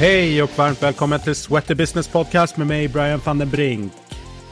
[0.00, 3.92] Hej och varmt välkommen till Sweaty Business Podcast med mig Brian van den Brink.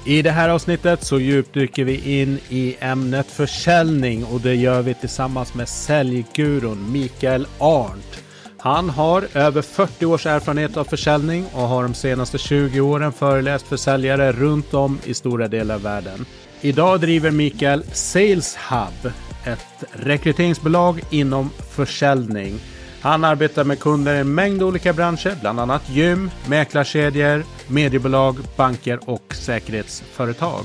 [0.06, 4.94] I det här avsnittet så djupdyker vi in i ämnet försäljning och det gör vi
[4.94, 8.24] tillsammans med säljgurun Mikael Arndt.
[8.58, 13.66] Han har över 40 års erfarenhet av försäljning och har de senaste 20 åren föreläst
[13.66, 16.26] för säljare runt om i stora delar av världen.
[16.60, 19.12] Idag driver Mikael Sales Hub,
[19.44, 22.60] ett rekryteringsbolag inom försäljning.
[23.00, 29.10] Han arbetar med kunder i en mängd olika branscher, bland annat gym, mäklarkedjor, mediebolag, banker
[29.10, 30.64] och säkerhetsföretag.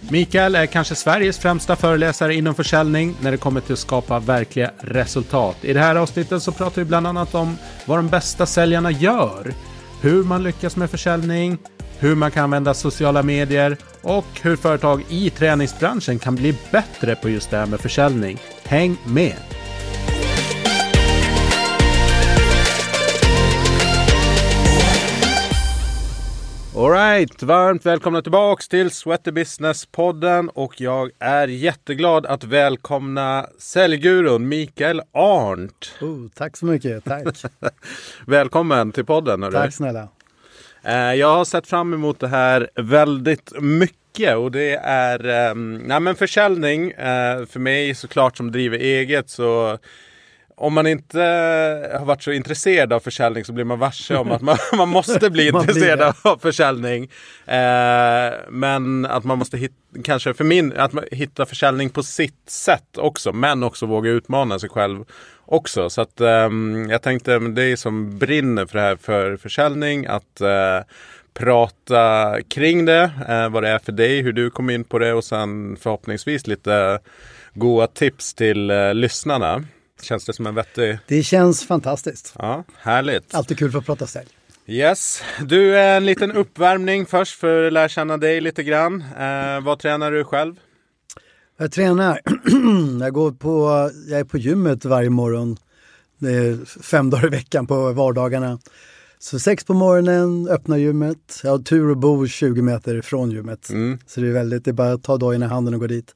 [0.00, 4.70] Mikael är kanske Sveriges främsta föreläsare inom försäljning när det kommer till att skapa verkliga
[4.78, 5.56] resultat.
[5.62, 9.54] I det här avsnittet så pratar vi bland annat om vad de bästa säljarna gör,
[10.00, 11.58] hur man lyckas med försäljning,
[11.98, 17.28] hur man kan använda sociala medier och hur företag i träningsbranschen kan bli bättre på
[17.28, 18.38] just det här med försäljning.
[18.64, 19.65] Häng med!
[26.76, 35.02] Alright, varmt välkomna tillbaks till Sweater Business-podden och jag är jätteglad att välkomna säljgurun Mikael
[35.12, 35.94] Arndt.
[36.00, 37.24] Oh, tack så mycket, tack.
[38.26, 39.42] Välkommen till podden.
[39.42, 39.52] Hörru.
[39.52, 40.08] tack snälla.
[40.82, 46.00] Eh, Jag har sett fram emot det här väldigt mycket och det är um, nej
[46.00, 46.90] men försäljning.
[46.90, 49.78] eh, för mig såklart som driver eget så
[50.58, 51.20] om man inte
[51.98, 55.30] har varit så intresserad av försäljning så blir man varse om att man, man måste
[55.30, 56.30] bli Man blir intresserad det.
[56.30, 57.10] av försäljning.
[57.46, 62.50] Eh, men att man måste hitta, kanske för min, att man hitta försäljning på sitt
[62.50, 63.32] sätt också.
[63.32, 65.04] Men också våga utmana sig själv
[65.44, 65.90] också.
[65.90, 70.06] Så att ehm, jag tänkte, det är som brinner för det här för försäljning.
[70.06, 70.80] Att eh,
[71.34, 75.12] prata kring det, eh, vad det är för dig, hur du kom in på det
[75.12, 76.98] och sen förhoppningsvis lite
[77.54, 79.64] goda tips till eh, lyssnarna.
[80.02, 80.98] Känns det som en vettig...
[81.06, 82.34] Det känns fantastiskt.
[82.38, 83.34] Ja, härligt.
[83.34, 84.28] Alltid kul för att prata sälj.
[84.66, 85.22] Yes.
[85.44, 89.04] Du, en liten uppvärmning först för att lära känna dig lite grann.
[89.18, 90.54] Eh, vad tränar du själv?
[91.56, 92.20] Jag tränar.
[93.00, 95.56] jag, går på, jag är på gymmet varje morgon.
[96.18, 98.58] Det är fem dagar i veckan på vardagarna.
[99.18, 101.40] Så sex på morgonen, öppnar gymmet.
[101.42, 103.70] Jag har tur att bo 20 meter från gymmet.
[103.70, 103.98] Mm.
[104.06, 106.14] Så det är väldigt, det är bara att ta dagen i handen och gå dit.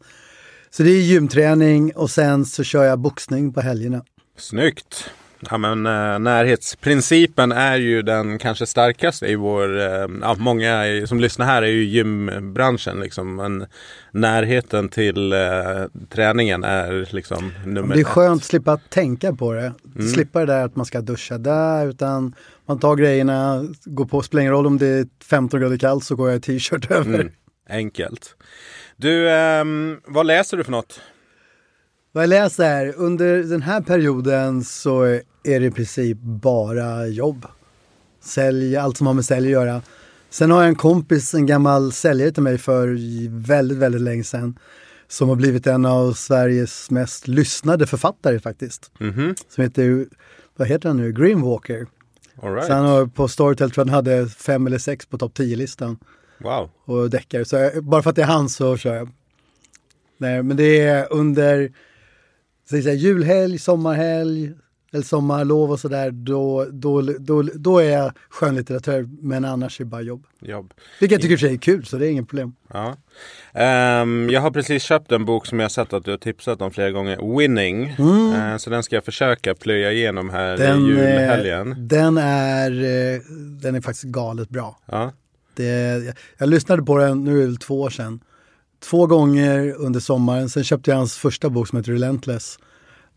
[0.72, 4.04] Så det är gymträning och sen så kör jag boxning på helgerna.
[4.36, 5.10] Snyggt!
[5.50, 9.78] Ja, men, eh, närhetsprincipen är ju den kanske starkaste i vår...
[9.80, 13.00] Eh, ja, många som lyssnar här är ju gymbranschen.
[13.00, 13.36] Liksom.
[13.36, 13.66] Men
[14.12, 15.38] närheten till eh,
[16.08, 18.06] träningen är liksom nummer Det är ett.
[18.06, 19.72] skönt att slippa tänka på det.
[19.96, 20.08] Mm.
[20.08, 22.34] Slippa det där att man ska duscha där utan
[22.66, 26.16] man tar grejerna, går på, spelar ingen roll om det är 15 grader kallt så
[26.16, 27.14] går jag i t-shirt över.
[27.20, 27.32] Mm.
[27.68, 28.36] Enkelt.
[29.00, 31.00] Du, ehm, vad läser du för något?
[32.12, 35.02] Vad jag läser, under den här perioden så
[35.44, 37.46] är det i princip bara jobb.
[38.20, 39.82] Sälj, allt som har med sälj att göra.
[40.30, 42.96] Sen har jag en kompis, en gammal säljare till mig för
[43.46, 44.58] väldigt, väldigt länge sedan.
[45.08, 48.90] Som har blivit en av Sveriges mest lyssnade författare faktiskt.
[48.98, 49.34] Mhm.
[49.48, 50.06] Som heter,
[50.56, 51.86] vad heter han nu, Greenwalker.
[52.42, 52.66] All right.
[52.66, 55.98] Så han har på Storytel tror jag han hade fem eller sex på topp 10-listan.
[56.40, 56.70] Wow.
[56.84, 57.44] Och deckare.
[57.44, 59.08] Så jag, bara för att det är han så kör jag.
[60.18, 61.72] Nej, men det är under
[62.70, 64.52] så säga, julhelg, sommarhelg
[64.92, 66.10] eller sommarlov och sådär.
[66.10, 70.24] Då, då, då, då är jag skönlitteratör, men annars är det bara jobb.
[70.40, 70.74] Jobb.
[71.00, 72.54] Vilket jag tycker i för sig är kul, så det är inget problem.
[72.72, 72.96] Ja.
[73.52, 76.70] Ehm, jag har precis köpt en bok som jag sett att du har tipsat om
[76.70, 77.38] flera gånger.
[77.38, 77.88] Winning.
[78.34, 80.80] Eh, så den ska jag försöka plöja igenom här i Mm.
[80.80, 81.72] Den, julhelgen.
[81.72, 83.20] eh, den, är, eh,
[83.62, 84.78] den är faktiskt galet bra.
[84.86, 85.12] Ja.
[85.62, 88.20] Det, jag, lyssnade på den, nu är det väl två år sedan,
[88.84, 90.48] två gånger under sommaren.
[90.48, 92.58] Sen köpte jag hans första bok som heter Relentless.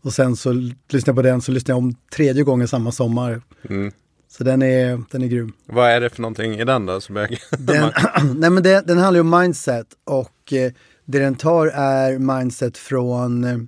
[0.02, 3.42] Och sen så lyssnade jag på den, så lyssnade jag om tredje gången samma sommar.
[3.68, 3.92] Mm.
[4.28, 5.52] Så den är, den är grym.
[5.66, 7.00] Vad är det för någonting i den då?
[7.00, 7.28] Som jag...
[7.58, 7.92] Den,
[8.36, 10.72] nej men det, den handlar ju om mindset och eh,
[11.04, 13.58] det den tar är mindset från eh,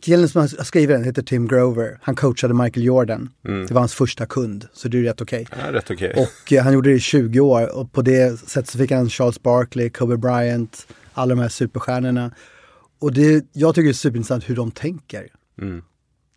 [0.00, 1.98] killen som har skrivit den heter Tim Grover.
[2.02, 3.30] Han coachade Michael Jordan.
[3.42, 5.46] Det var hans första kund, så det är rätt okej.
[5.50, 6.14] ja, rätt okej.
[6.16, 9.10] Och eh, han gjorde det i 20 år och på det sättet så fick han
[9.10, 12.30] Charles Barkley, Kobe Bryant, alla de här superstjärnorna.
[13.00, 15.28] Och det, jag tycker det är superintressant hur de tänker.
[15.62, 15.82] Mm.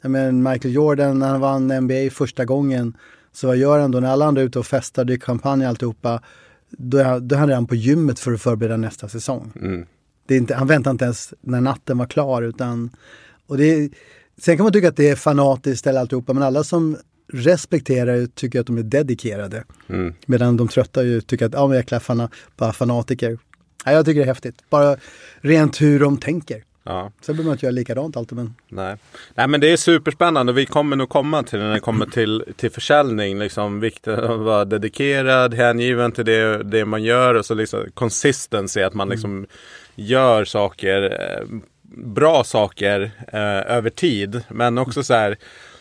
[0.01, 2.97] Jag menar, Michael Jordan, när han vann NBA första gången,
[3.31, 3.99] så vad gör han då?
[3.99, 6.21] När alla andra är ute och festar, det är champagne och alltihopa,
[6.69, 9.51] då, är, då är han på gymmet för att förbereda nästa säsong.
[9.55, 9.85] Mm.
[10.25, 12.89] Det är inte, han väntar inte ens när natten var klar utan...
[13.47, 13.89] Och det
[14.37, 16.97] sen kan man tycka att det är fanatiskt eller alltihopa, men alla som
[17.33, 19.63] respekterar tycker att de är dedikerade.
[19.89, 20.13] Mm.
[20.25, 23.37] Medan de trötta ju tycker att, ja men jäkla fana, bara fanatiker.
[23.85, 24.69] Ja, jag tycker det är häftigt.
[24.69, 24.97] Bara
[25.41, 26.63] rent hur de tänker.
[26.83, 27.11] Ja.
[27.21, 28.35] Sen behöver man inte göra likadant alltid.
[28.35, 28.55] Men...
[28.69, 28.97] Nej.
[29.35, 30.53] Nej men det är superspännande.
[30.53, 33.39] Vi kommer nog komma till när det kommer till, till försäljning.
[33.39, 37.35] Liksom vikten att vara dedikerad, hängiven till det, det man gör.
[37.35, 39.47] Och så liksom consistency, att man liksom mm.
[39.95, 41.47] Gör saker, eh,
[41.97, 44.41] bra saker eh, över tid.
[44.49, 45.37] Men också så här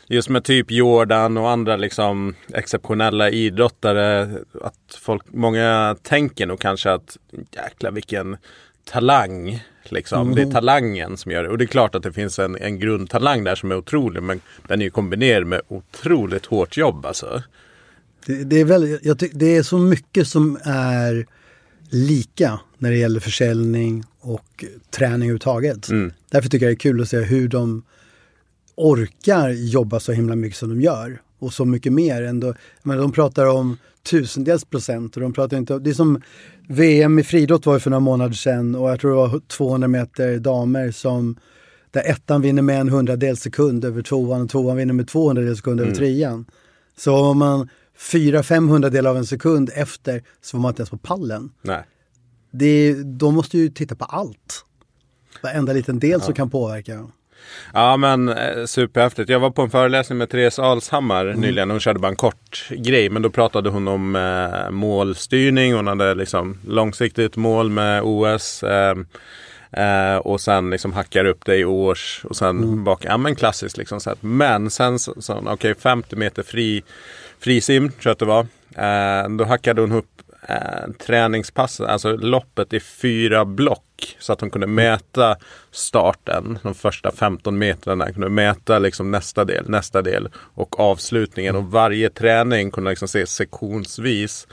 [0.07, 4.29] just med typ Jordan och andra liksom exceptionella idrottare.
[4.63, 7.17] Att folk, många tänker nog kanske att
[7.51, 8.37] jäkla vilken
[8.85, 9.65] talang.
[9.85, 10.23] Liksom.
[10.23, 10.35] Mm.
[10.35, 10.55] Det är mm.
[10.55, 11.49] talangen som gör det.
[11.49, 14.23] Och det är klart att det finns en, en grundtalang där som är otrolig.
[14.23, 17.43] Men den är ju kombinerad med otroligt hårt jobb alltså.
[18.27, 21.27] Det, det är, väldigt, jag tyck, det är så mycket som är
[21.93, 25.89] lika när det gäller försäljning och träning överhuvudtaget.
[25.89, 26.13] Mm.
[26.31, 27.83] Därför tycker jag det är kul att se hur de
[28.75, 31.21] orkar jobba så himla mycket som de gör.
[31.39, 32.23] Och så mycket mer.
[32.23, 35.17] Ändå, men de pratar om tusendels procent.
[35.17, 36.23] Och de pratar inte, det är som
[36.69, 40.39] VM i friidrott var för några månader sedan och jag tror det var 200 meter
[40.39, 41.37] damer som
[41.91, 45.81] där ettan vinner med en hundradels sekund över tvåan och tvåan vinner med 200 sekund
[45.81, 45.99] över mm.
[45.99, 46.45] trean.
[46.97, 50.91] Så om man fyra, 500 del av en sekund efter så var man inte ens
[50.91, 51.53] på pallen.
[51.63, 51.85] Nej.
[52.51, 54.65] Det, de måste ju titta på allt.
[55.43, 56.21] Varenda liten del ja.
[56.21, 57.07] som kan påverka.
[57.73, 59.29] Ja men eh, superhäftigt.
[59.29, 61.41] Jag var på en föreläsning med Therese Alshammar mm.
[61.41, 61.71] nyligen.
[61.71, 63.11] Hon körde bara en kort grej.
[63.11, 65.75] Men då pratade hon om eh, målstyrning.
[65.75, 68.63] Hon hade liksom långsiktigt mål med OS.
[68.63, 68.97] Eh,
[69.73, 72.85] eh, och sen liksom hackar upp det i års och sen mm.
[72.85, 73.05] bak.
[73.05, 74.01] Ja men klassiskt liksom.
[74.01, 76.83] Så Men sen så, så okej okay, 50 meter fri
[77.43, 78.47] frisim tror jag att det var.
[78.77, 84.17] Eh, då hackade hon upp eh, alltså loppet i fyra block.
[84.19, 85.37] Så att hon kunde mäta
[85.71, 91.57] starten, de första 15 metrarna, kunde mäta liksom nästa del, nästa del och avslutningen.
[91.57, 94.47] Och varje träning kunde liksom se sektionsvis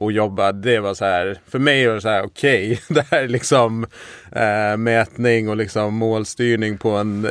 [0.00, 0.52] och jobba.
[0.52, 3.28] Det var så här, för mig var det så här, okej, okay, det här är
[3.28, 3.86] liksom
[4.32, 7.30] äh, mätning och liksom målstyrning på en, äh,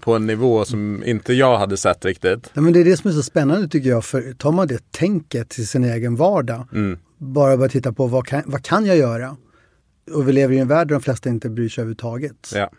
[0.00, 2.50] på en nivå som inte jag hade sett riktigt.
[2.54, 4.92] Ja, men det är det som är så spännande tycker jag, för tar man det
[4.92, 8.96] tänket till sin egen vardag mm bara börja titta på vad kan, vad kan jag
[8.96, 9.36] göra?
[10.14, 12.52] Och vi lever i en värld där de flesta inte bryr sig överhuvudtaget.
[12.54, 12.70] Ja.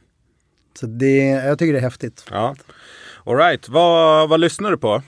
[0.79, 2.25] Så det, jag tycker det är häftigt.
[2.31, 2.55] Ja.
[3.25, 5.03] Alright, vad, vad lyssnar du på?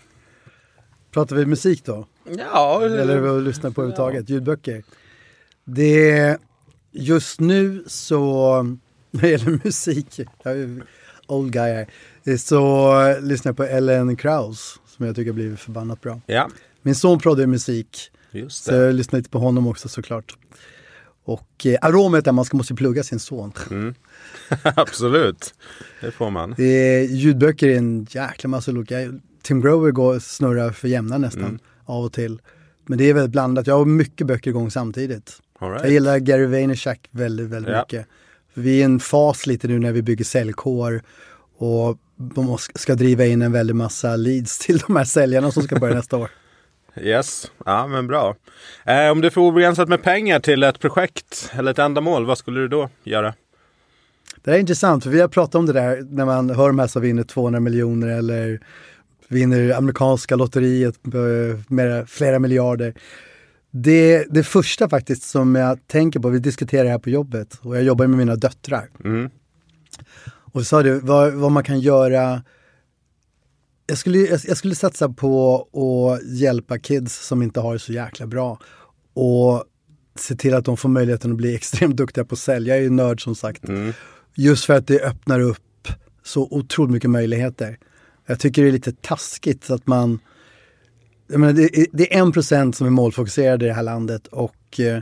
[1.12, 2.08] Pratar vi musik då?
[2.38, 2.82] Ja.
[2.86, 4.30] Eller vad lyssnar på överhuvudtaget?
[4.30, 4.34] Ja.
[4.34, 4.84] Ljudböcker?
[5.66, 6.38] Det,
[6.92, 8.64] just nu så,
[9.12, 10.84] när det gäller musik, jag är
[11.28, 11.88] old guy här,
[12.38, 16.22] så lyssnar jag på Ellen Kraus som jag tycker har blivit förbannat bra.
[16.26, 16.50] Ja.
[16.82, 18.12] Min son proddar musik.
[18.50, 20.38] Så jag lyssnar lite på honom också såklart.
[21.24, 23.52] Och eh, aromet är att man ska, måste plugga sin son.
[23.72, 23.94] Mm.
[24.64, 25.54] Absolut,
[26.02, 26.56] det får man.
[26.58, 28.96] Är, ljudböcker är en jäkla massa olika.
[29.42, 31.60] Tim Grover går snurrar för jämna nästan mm.
[31.90, 32.42] Av och till.
[32.86, 33.68] Men det är väldigt blandat.
[33.68, 35.42] Jag har mycket böcker igång samtidigt.
[35.60, 35.84] Right.
[35.84, 37.80] Jag gillar Gary Vaynerchuk väldigt, väldigt ja.
[37.82, 38.08] mycket.
[38.54, 41.02] vi är i en fas lite nu när vi bygger säljkår
[41.58, 45.80] och de ska driva in en väldig massa leads till de här säljarna som ska
[45.80, 46.30] börja nästa år.
[47.02, 48.36] Yes, ja men bra.
[48.86, 52.60] Eh, om du får obegränsat med pengar till ett projekt eller ett ändamål, vad skulle
[52.60, 53.34] du då göra?
[54.44, 56.88] Det är intressant, för vi har pratat om det där när man hör de här
[56.88, 58.60] som vinner 200 miljoner eller
[59.30, 62.94] vinner amerikanska lotteriet eh, med flera miljarder.
[63.72, 67.84] Det, det första faktiskt som jag tänker på, vi diskuterar här på jobbet och jag
[67.84, 68.90] jobbar med mina döttrar.
[69.04, 69.30] Mm.
[70.54, 72.42] Och sa det, vad, vad man kan göra
[73.90, 78.28] jag skulle, jag, skulle satsa på att hjälpa kids som inte har det så jäkla
[78.28, 78.60] bra.
[79.14, 79.64] Och
[80.16, 82.74] se till att de får möjligheten att bli extremt duktiga på att sälja.
[82.74, 83.68] Jag är ju nörd som sagt.
[83.68, 83.94] Mm.
[84.36, 85.88] Just för att det öppnar upp
[86.24, 87.78] så otroligt mycket möjligheter.
[88.30, 90.20] Jag tycker det är lite taskigt att man...
[91.28, 94.28] Jag menar, det, är, det är en procent som är målfokuserade i det här landet
[94.28, 95.02] och eh,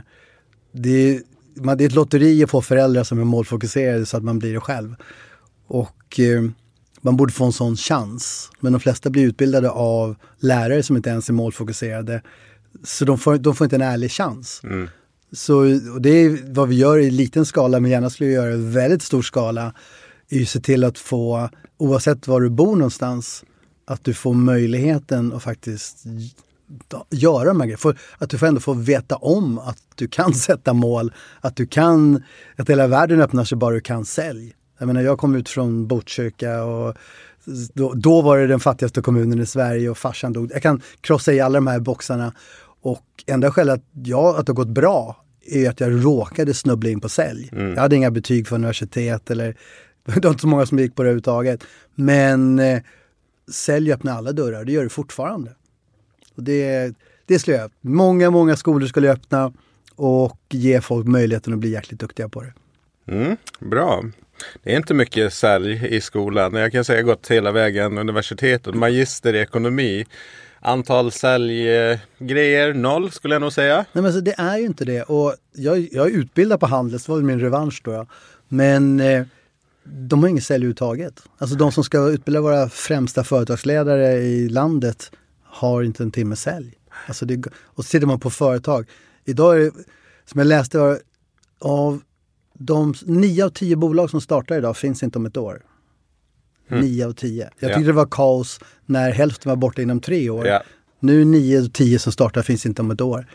[0.72, 1.22] det, är,
[1.54, 4.54] man, det är ett lotteri att få föräldrar som är målfokuserade så att man blir
[4.54, 4.94] det själv.
[5.66, 6.42] Och eh,
[7.00, 8.50] man borde få en sån chans.
[8.60, 12.22] Men de flesta blir utbildade av lärare som inte ens är målfokuserade.
[12.84, 14.60] Så de får, de får inte en ärlig chans.
[14.64, 14.88] Mm.
[15.32, 15.62] Så
[16.00, 19.02] det är vad vi gör i liten skala, men gärna skulle vi göra i väldigt
[19.02, 19.74] stor skala.
[20.28, 23.44] Är ju se till att få, oavsett var du bor någonstans,
[23.84, 26.04] att du får möjligheten att faktiskt
[27.10, 27.98] göra de här grejerna.
[28.18, 32.22] Att du får ändå få veta om att du kan sätta mål, att du kan,
[32.56, 34.54] att hela världen öppnar sig bara du kan sälja.
[34.78, 36.96] Jag menar, jag kom ut från Botkyrka och
[37.74, 40.50] då, då, var det den fattigaste kommunen i Sverige och farsan dog.
[40.54, 42.32] Jag kan krossa i alla de här boxarna.
[42.82, 46.90] Och enda skälet att, jag, att det har gått bra är att jag råkade snubbla
[46.90, 47.48] in på sälj.
[47.52, 47.74] Mm.
[47.74, 49.56] Jag hade inga betyg för universitet eller
[50.14, 51.64] det var inte så många som gick på det överhuvudtaget.
[51.94, 52.82] Men eh,
[53.52, 55.54] sälj öppnar alla dörrar, det gör det fortfarande.
[56.34, 56.94] Och det,
[57.26, 59.52] det skulle jag Många, många skolor skulle öppna
[59.96, 62.52] och ge folk möjligheten att bli jäkligt duktiga på det.
[63.12, 64.04] Mm, bra.
[64.62, 66.54] Det är inte mycket sälj i skolan.
[66.54, 70.06] Jag kan säga gått hela vägen universitetet, magister i ekonomi.
[70.60, 73.76] Antal säljgrejer, noll skulle jag nog säga.
[73.76, 75.02] Nej, men alltså, det är ju inte det.
[75.02, 77.92] Och jag, jag är utbildad på Handels, det var min revansch då.
[77.92, 78.06] Ja.
[78.48, 79.24] Men eh,
[79.92, 81.22] de har inget sälj överhuvudtaget.
[81.38, 85.10] Alltså de som ska utbilda våra främsta företagsledare i landet
[85.42, 86.74] har inte en timme sälj.
[87.06, 88.86] Alltså det, och så tittar man på företag.
[89.24, 89.70] Idag är det,
[90.24, 90.98] som jag läste, var,
[91.58, 92.00] av
[92.54, 95.62] de nio av tio bolag som startar idag finns inte om ett år.
[96.70, 96.84] Mm.
[96.84, 97.50] Nio av tio.
[97.58, 97.86] Jag tyckte ja.
[97.86, 100.46] det var kaos när hälften var borta inom tre år.
[100.46, 100.62] Ja.
[101.00, 103.26] Nu nio av tio som startar finns inte om ett år.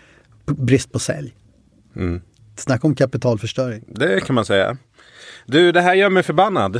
[0.45, 1.35] Brist på sälj.
[1.95, 2.21] Mm.
[2.55, 3.83] Snacka om kapitalförstöring.
[3.87, 4.77] Det kan man säga.
[5.45, 6.75] Du, det här gör mig förbannad.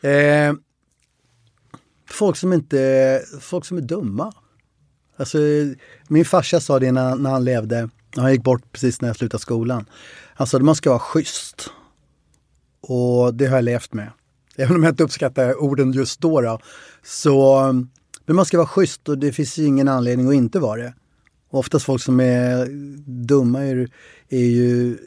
[0.00, 0.54] Eh,
[2.10, 4.32] folk som inte, folk som är dumma.
[5.16, 5.38] Alltså,
[6.08, 7.88] min farsa sa det när, när han levde.
[8.16, 9.86] Han gick bort precis när jag slutade skolan.
[10.34, 11.70] Han sa att man ska vara schysst.
[12.80, 14.10] Och det har jag levt med.
[14.56, 16.40] Även om jag inte uppskattar orden just då.
[16.40, 16.58] då
[17.02, 17.62] så,
[18.26, 20.94] men man ska vara schysst och det finns ingen anledning att inte vara det.
[21.50, 22.66] Och oftast folk som är
[23.06, 23.88] dumma är,
[24.28, 24.98] är ju...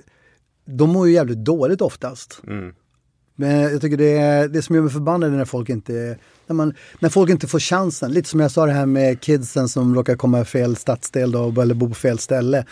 [0.65, 2.41] De mår ju jävligt dåligt oftast.
[2.47, 2.73] Mm.
[3.35, 6.17] Men jag tycker det, är, det som gör mig förbannad är när folk inte
[6.47, 8.11] när, man, när folk inte får chansen.
[8.11, 11.61] Lite som jag sa det här med kidsen som råkar komma i fel stadsdel då,
[11.61, 12.65] eller bo på fel ställe.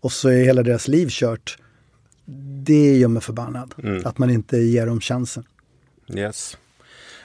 [0.00, 1.58] Och så är hela deras liv kört.
[2.64, 3.74] Det gör mig förbannad.
[3.82, 4.06] Mm.
[4.06, 5.44] Att man inte ger dem chansen.
[6.14, 6.58] Yes.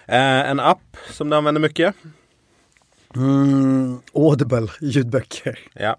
[0.06, 1.96] Eh, en app som du använder mycket?
[3.16, 5.60] Mm, Audible, ljudböcker.
[5.74, 5.98] Ja.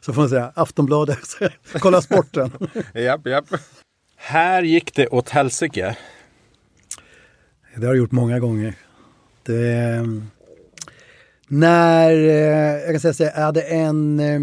[0.00, 1.18] Så får man säga, Aftonbladet,
[1.72, 2.50] kolla sporten.
[2.94, 3.44] japp, japp.
[4.16, 5.96] Här gick det åt helsike.
[7.74, 8.74] Det har jag gjort många gånger.
[9.42, 10.04] Det,
[11.48, 14.20] när, eh, jag kan säga så jag hade en...
[14.20, 14.40] Eh,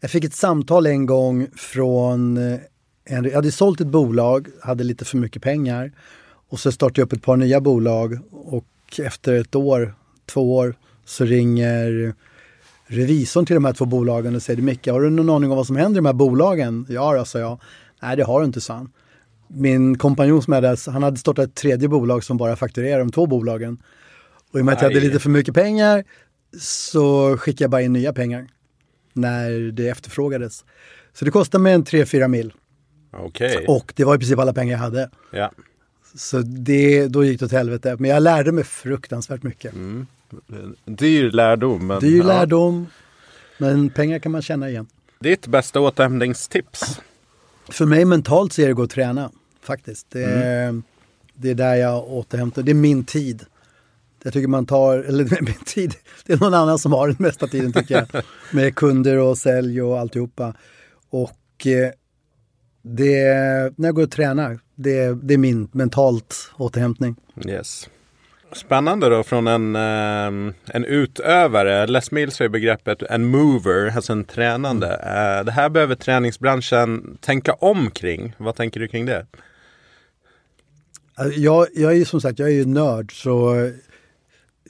[0.00, 2.60] jag fick ett samtal en gång från eh,
[3.04, 5.92] en, jag hade sålt ett bolag, hade lite för mycket pengar
[6.48, 8.66] och så startade jag upp ett par nya bolag och
[8.98, 9.94] efter ett år,
[10.26, 10.74] två år,
[11.04, 12.14] så ringer
[12.86, 15.66] revisorn till de här två bolagen och säger Micke, har du någon aning om vad
[15.66, 16.86] som händer i de här bolagen?
[16.88, 17.60] Ja, då, sa jag.
[18.02, 18.92] Nej, det har du inte, sa han.
[19.48, 23.26] Min kompanjon som hade, han hade startat ett tredje bolag som bara fakturerar de två
[23.26, 23.82] bolagen.
[24.52, 26.04] Och i och med att jag hade lite för mycket pengar
[26.60, 28.46] så skickade jag bara in nya pengar
[29.12, 30.64] när det efterfrågades.
[31.12, 32.52] Så det kostade mig en 3-4 mil.
[33.24, 33.64] Okay.
[33.68, 35.10] Och det var i princip alla pengar jag hade.
[35.30, 35.52] Ja.
[36.14, 37.96] Så det, då gick det åt helvete.
[37.98, 39.74] Men jag lärde mig fruktansvärt mycket.
[39.74, 40.06] Mm.
[40.84, 41.86] Dyr lärdom.
[41.86, 42.86] Men, Dyr lärdom.
[43.58, 44.86] Men pengar kan man tjäna igen.
[45.20, 47.00] Ditt bästa återhämtningstips?
[47.68, 49.30] För mig mentalt så är det att gå och träna.
[49.62, 50.10] Faktiskt.
[50.10, 50.82] Det är, mm.
[51.34, 52.62] det är där jag återhämtar.
[52.62, 53.44] Det är min tid.
[54.22, 55.94] Jag tycker man tar, eller min tid,
[56.26, 58.22] det är någon annan som har den mesta tiden tycker jag.
[58.52, 60.54] Med kunder och sälj och alltihopa.
[61.10, 61.90] Och eh,
[62.82, 63.24] det,
[63.76, 67.16] när jag går och tränar, det, det är min mentalt återhämtning.
[67.46, 67.88] Yes.
[68.52, 71.86] Spännande då från en, um, en utövare.
[71.86, 74.86] Les Mills säger begreppet en mover, alltså en tränande.
[74.86, 78.34] Uh, det här behöver träningsbranschen tänka om kring.
[78.38, 79.26] Vad tänker du kring det?
[81.14, 83.70] Alltså, jag, jag är ju som sagt, jag är ju nörd så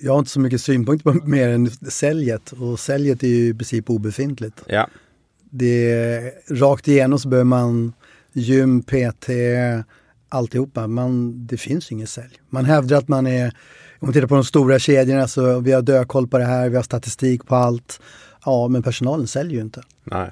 [0.00, 3.54] jag har inte så mycket synpunkter på mer än säljet och säljet är ju i
[3.54, 4.62] princip obefintligt.
[4.66, 4.88] Ja.
[5.50, 7.92] Det rakt igenom så behöver man
[8.32, 9.28] gym, PT,
[10.28, 10.86] alltihopa.
[10.86, 12.40] Man, det finns inget sälj.
[12.50, 13.46] Man hävdar att man är,
[13.98, 16.76] om man tittar på de stora kedjorna så vi har dödkoll på det här, vi
[16.76, 18.00] har statistik på allt.
[18.44, 19.82] Ja, men personalen säljer ju inte.
[20.04, 20.30] Nej.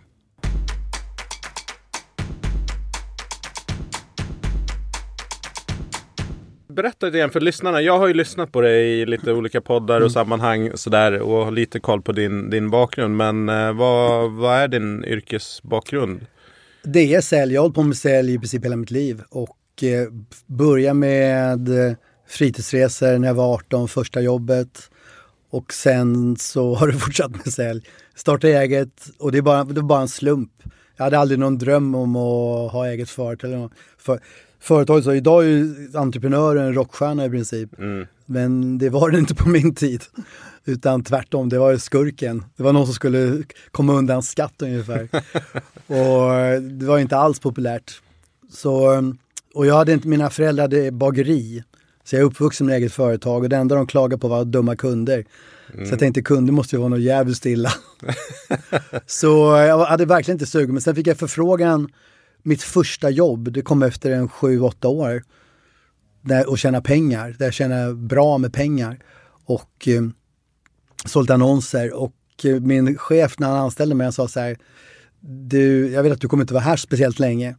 [6.69, 7.81] Berätta lite grann för lyssnarna.
[7.81, 10.11] Jag har ju lyssnat på dig i lite olika poddar och mm.
[10.11, 13.17] sammanhang sådär och har lite koll på din, din bakgrund.
[13.17, 16.27] Men eh, vad, vad är din yrkesbakgrund?
[16.85, 17.55] Det är sälj.
[17.55, 20.09] Jag har hållit på med sälj i princip hela mitt liv och eh,
[20.47, 21.97] började med eh,
[22.29, 24.91] fritidsresor när jag var 18, första jobbet.
[25.51, 27.89] Och sen så har det fortsatt med sälj.
[28.15, 30.51] Starta eget och det är bara, det är bara en slump.
[30.97, 33.53] Jag hade aldrig någon dröm om att ha eget företag.
[33.53, 34.21] Eller för,
[34.61, 37.79] företaget, så idag är ju entreprenören en rockstjärna i princip.
[37.79, 38.07] Mm.
[38.27, 40.03] Men det var det inte på min tid.
[40.65, 42.45] Utan tvärtom, det var skurken.
[42.57, 45.09] Det var någon som skulle komma undan skatt ungefär.
[45.87, 48.01] och det var inte alls populärt.
[48.53, 48.91] Så,
[49.55, 51.65] och jag hade inte, mina föräldrar hade bageri.
[52.05, 54.77] Så jag är uppvuxen med eget företag och det enda de klagade på var dumma
[54.77, 55.25] kunder.
[55.75, 55.87] Mm.
[55.87, 57.73] Så jag tänkte kunder måste ju vara något jävligt stilla.
[59.07, 60.71] så jag hade verkligen inte sugit.
[60.71, 61.89] Men sen fick jag förfrågan,
[62.43, 65.23] mitt första jobb, det kom efter en sju, åtta år.
[66.23, 68.99] Där, och tjäna pengar, där jag tjänade bra med pengar.
[69.45, 70.03] Och eh,
[71.05, 74.57] sålt annonser och eh, min chef när han anställde mig han sa så här,
[75.21, 77.57] du, jag vet att du kommer inte vara här speciellt länge.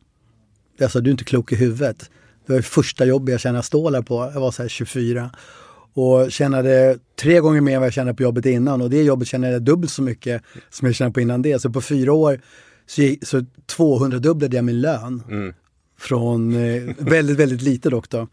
[0.78, 2.10] Jag sa, du är inte klok i huvudet.
[2.46, 4.32] Det var första jobbet jag tjänade stålar på.
[4.34, 5.32] Jag var så här 24
[5.94, 9.28] och tjänade tre gånger mer än vad jag tjänade på jobbet innan och det jobbet
[9.28, 11.62] tjänade jag dubbelt så mycket som jag tjänade på innan det.
[11.62, 12.42] Så på fyra år
[12.86, 15.24] så, så 200 dubblade jag min lön.
[15.30, 15.54] Mm.
[16.00, 18.28] Från eh, väldigt, väldigt lite dock då.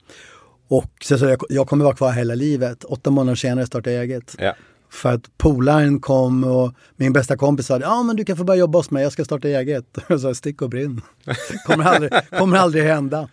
[0.68, 2.84] Och så, så jag, jag kommer vara kvar hela livet.
[2.84, 4.36] Åtta månader senare startade jag eget.
[4.38, 4.54] Ja.
[4.92, 8.60] För att polaren kom och min bästa kompis sa ja men du kan få börja
[8.60, 9.84] jobba hos mig, jag ska starta eget.
[10.08, 11.00] Jag sa stick och brinn.
[11.66, 13.28] kommer aldrig, kommer aldrig hända.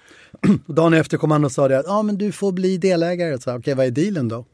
[0.68, 3.36] Och dagen efter kom han och sa det att ja men du får bli delägare.
[3.36, 4.46] Okej okay, vad är dealen då?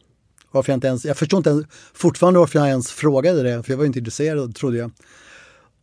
[0.51, 3.71] Varför jag, inte ens, jag förstår inte ens, fortfarande varför jag ens frågade det, för
[3.71, 4.91] jag var inte intresserad trodde jag.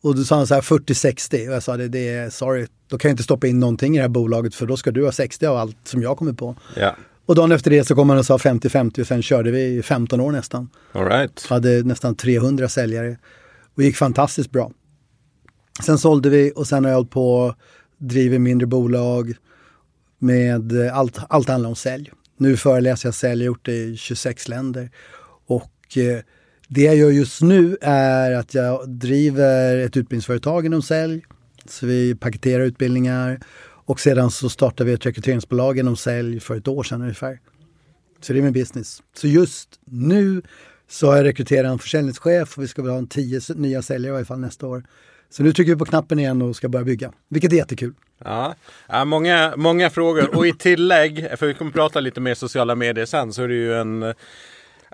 [0.02, 2.98] Och då sa han så här 40-60 och jag sa det, det är sorry, då
[2.98, 5.12] kan jag inte stoppa in någonting i det här bolaget för då ska du ha
[5.12, 6.56] 60 av allt som jag kommer på.
[6.76, 6.96] Ja.
[7.26, 9.82] Och dagen efter det så kom han och sa 50-50 och sen körde vi i
[9.82, 10.68] 15 år nästan.
[10.92, 11.46] All right.
[11.46, 13.16] Hade nästan 300 säljare
[13.74, 14.70] och gick fantastiskt bra.
[15.84, 17.54] Sen sålde vi och sen har jag hållit på
[17.98, 19.34] driver mindre bolag
[20.18, 22.10] med allt, allt handlar om sälj.
[22.36, 24.90] Nu föreläser jag sälj, jag har gjort det i 26 länder.
[25.46, 26.18] Och eh,
[26.68, 31.24] det jag gör just nu är att jag driver ett utbildningsföretag inom sälj.
[31.66, 33.40] Så vi paketerar utbildningar
[33.92, 37.40] och sedan så startade vi ett rekryteringsbolag inom sälj för ett år sedan ungefär.
[38.20, 39.02] Så det är min business.
[39.14, 40.42] Så just nu
[40.88, 44.10] så har jag rekryterat en försäljningschef och vi ska väl ha en tio nya säljare
[44.10, 44.84] i varje fall nästa år.
[45.30, 47.94] Så nu trycker vi på knappen igen och ska börja bygga, vilket är jättekul.
[48.24, 48.54] Ja,
[48.88, 53.06] ja många, många frågor och i tillägg, för vi kommer prata lite mer sociala medier
[53.06, 54.14] sen, så är det ju en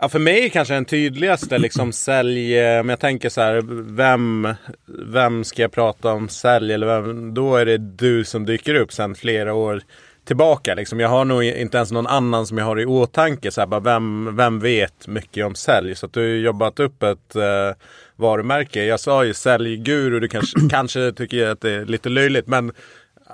[0.00, 3.62] Ja, för mig kanske den tydligaste liksom sälj, men jag tänker så här,
[3.96, 4.48] vem,
[4.86, 8.92] vem ska jag prata om sälj eller vem, då är det du som dyker upp
[8.92, 9.82] sen flera år
[10.24, 10.74] tillbaka.
[10.74, 11.00] Liksom.
[11.00, 13.50] Jag har nog inte ens någon annan som jag har i åtanke.
[13.50, 15.94] Så här, bara, vem, vem vet mycket om sälj?
[15.94, 17.76] Så att du har jobbat upp ett eh,
[18.16, 18.84] varumärke.
[18.84, 22.46] Jag sa ju säljguru, du kanske, kanske tycker att det är lite löjligt.
[22.46, 22.72] Men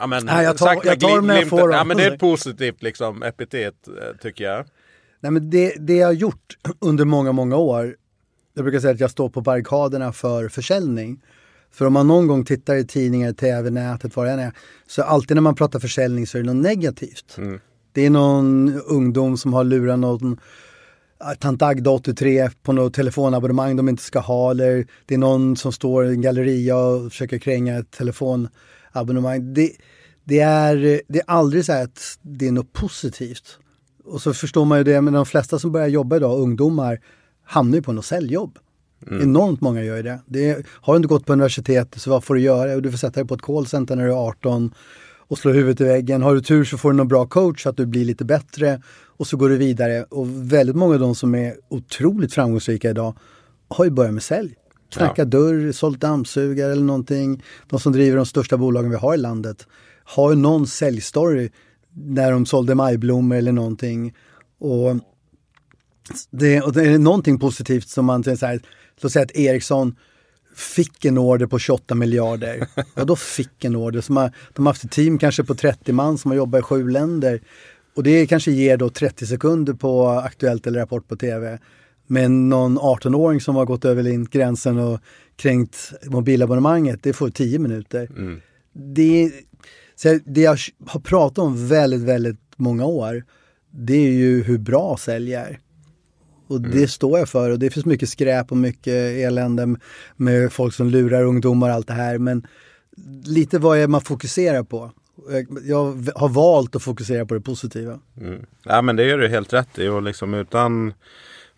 [0.00, 1.71] Ja, men, Nej, jag tar, jag tar dem när jag får dem.
[1.71, 4.64] Ja, men det är ett positivt liksom, epitet eh, tycker jag.
[5.25, 7.96] Nej, men det, det jag har gjort under många, många år,
[8.55, 11.22] jag brukar säga att jag står på barrikaderna för försäljning.
[11.70, 14.53] För om man någon gång tittar i tidningar, tv, nätet, vad det än är,
[14.87, 17.35] så alltid när man pratar försäljning så är det något negativt.
[17.38, 17.61] Mm.
[17.92, 20.40] Det är någon ungdom som har lurat någon
[21.38, 25.72] tant Agda 83 på något telefonabonnemang de inte ska ha eller det är någon som
[25.72, 29.55] står i en galleria och försöker kränga ett telefonabonnemang.
[29.55, 29.70] Det,
[30.25, 33.59] det, är, det är aldrig så att det är något positivt.
[34.05, 37.01] Och så förstår man ju det, men de flesta som börjar jobba idag, ungdomar,
[37.45, 38.59] hamnar ju på något säljjobb.
[39.07, 39.23] Mm.
[39.23, 40.21] Enormt många gör ju det.
[40.27, 40.67] det.
[40.69, 42.81] Har du inte gått på universitetet så vad får du göra?
[42.81, 44.75] Du får sätta dig på ett callcenter när du är 18
[45.29, 46.23] och slå huvudet i väggen.
[46.23, 48.83] Har du tur så får du någon bra coach så att du blir lite bättre
[49.17, 50.05] och så går du vidare.
[50.05, 53.19] Och väldigt många av de som är otroligt framgångsrika idag
[53.69, 54.55] har ju börjat med sälj.
[54.93, 55.25] Knackat ja.
[55.25, 57.43] dörr, sålt dammsugare eller någonting.
[57.71, 59.67] De som driver de största bolagen vi har i landet
[60.05, 61.51] har ju någon säljstory
[61.94, 64.14] när de sålde majblommor eller någonting.
[64.59, 64.96] Och
[66.30, 68.61] det, och det är någonting positivt som man, så här,
[69.00, 69.96] låt säga att Ericsson
[70.57, 72.68] fick en order på 28 miljarder.
[72.94, 74.00] Och då fick en order.
[74.00, 76.62] Som har, de har haft ett team kanske på 30 man som har jobbat i
[76.62, 77.40] sju länder.
[77.96, 81.59] Och det kanske ger då 30 sekunder på Aktuellt eller Rapport på TV.
[82.07, 85.00] Men någon 18-åring som har gått över gränsen och
[85.37, 88.09] kränkt mobilabonnemanget, det får 10 minuter.
[88.16, 88.40] Mm.
[88.72, 89.33] Det,
[89.96, 93.24] så det jag har pratat om väldigt, väldigt många år,
[93.70, 95.59] det är ju hur bra sälj är.
[96.46, 96.70] Och mm.
[96.70, 99.76] det står jag för och det finns mycket skräp och mycket elände
[100.16, 102.18] med folk som lurar ungdomar och allt det här.
[102.18, 102.46] Men
[103.24, 104.90] lite vad är man fokuserar på?
[105.64, 107.98] Jag har valt att fokusera på det positiva.
[108.20, 108.46] Mm.
[108.62, 110.94] Ja men det gör du helt rätt i och liksom utan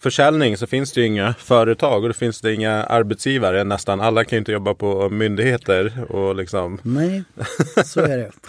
[0.06, 3.64] försäljning så finns det ju inga företag och då finns det inga arbetsgivare.
[3.64, 6.78] Nästan alla kan ju inte jobba på myndigheter och liksom.
[6.82, 7.24] Nej,
[7.84, 8.30] så är det.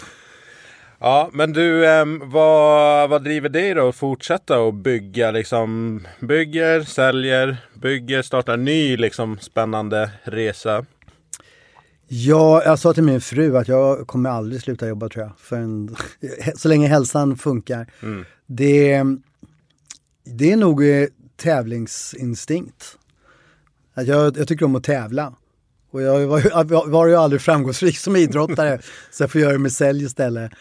[1.00, 1.84] Ja, men du,
[2.22, 6.00] vad, vad driver dig då att fortsätta och bygga liksom?
[6.20, 10.84] Bygger, säljer, bygger, startar ny liksom spännande resa?
[12.08, 15.32] Ja, jag sa till min fru att jag kommer aldrig sluta jobba tror jag.
[15.38, 15.96] För en,
[16.56, 17.86] så länge hälsan funkar.
[18.02, 18.24] Mm.
[18.46, 19.02] Det,
[20.24, 20.82] det är nog
[21.38, 22.98] tävlingsinstinkt.
[23.94, 25.34] Jag, jag tycker om att tävla.
[25.90, 29.72] Och jag var, var ju aldrig framgångsrik som idrottare så jag får göra det med
[29.72, 30.52] sälj istället.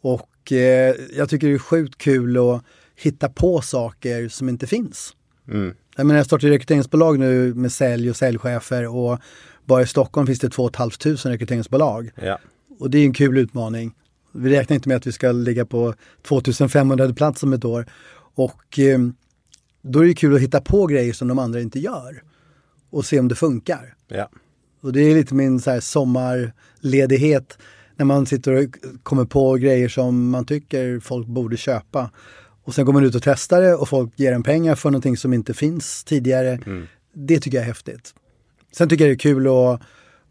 [0.00, 2.62] Och eh, jag tycker det är sjukt kul att
[2.96, 5.16] hitta på saker som inte finns.
[5.48, 5.74] Mm.
[5.96, 9.18] Jag menar jag startar rekryteringsbolag nu med sälj och säljchefer och
[9.64, 10.90] bara i Stockholm finns det 2 500
[11.24, 12.10] rekryteringsbolag.
[12.14, 12.38] Ja.
[12.78, 13.94] Och det är en kul utmaning.
[14.32, 17.86] Vi räknar inte med att vi ska ligga på 2500 plats om ett år.
[18.34, 18.98] Och eh,
[19.86, 22.22] då är det kul att hitta på grejer som de andra inte gör.
[22.90, 23.94] Och se om det funkar.
[24.08, 24.28] Ja.
[24.80, 27.58] Och det är lite min så här sommarledighet
[27.96, 28.64] När man sitter och
[29.02, 32.10] kommer på grejer som man tycker folk borde köpa.
[32.64, 35.16] Och sen går man ut och testar det och folk ger en pengar för någonting
[35.16, 36.58] som inte finns tidigare.
[36.66, 36.86] Mm.
[37.12, 38.14] Det tycker jag är häftigt.
[38.72, 39.80] Sen tycker jag det är kul att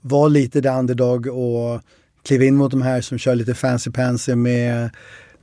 [0.01, 1.81] vara lite the underdog och
[2.23, 4.89] kliva in mot de här som kör lite fancy pansy med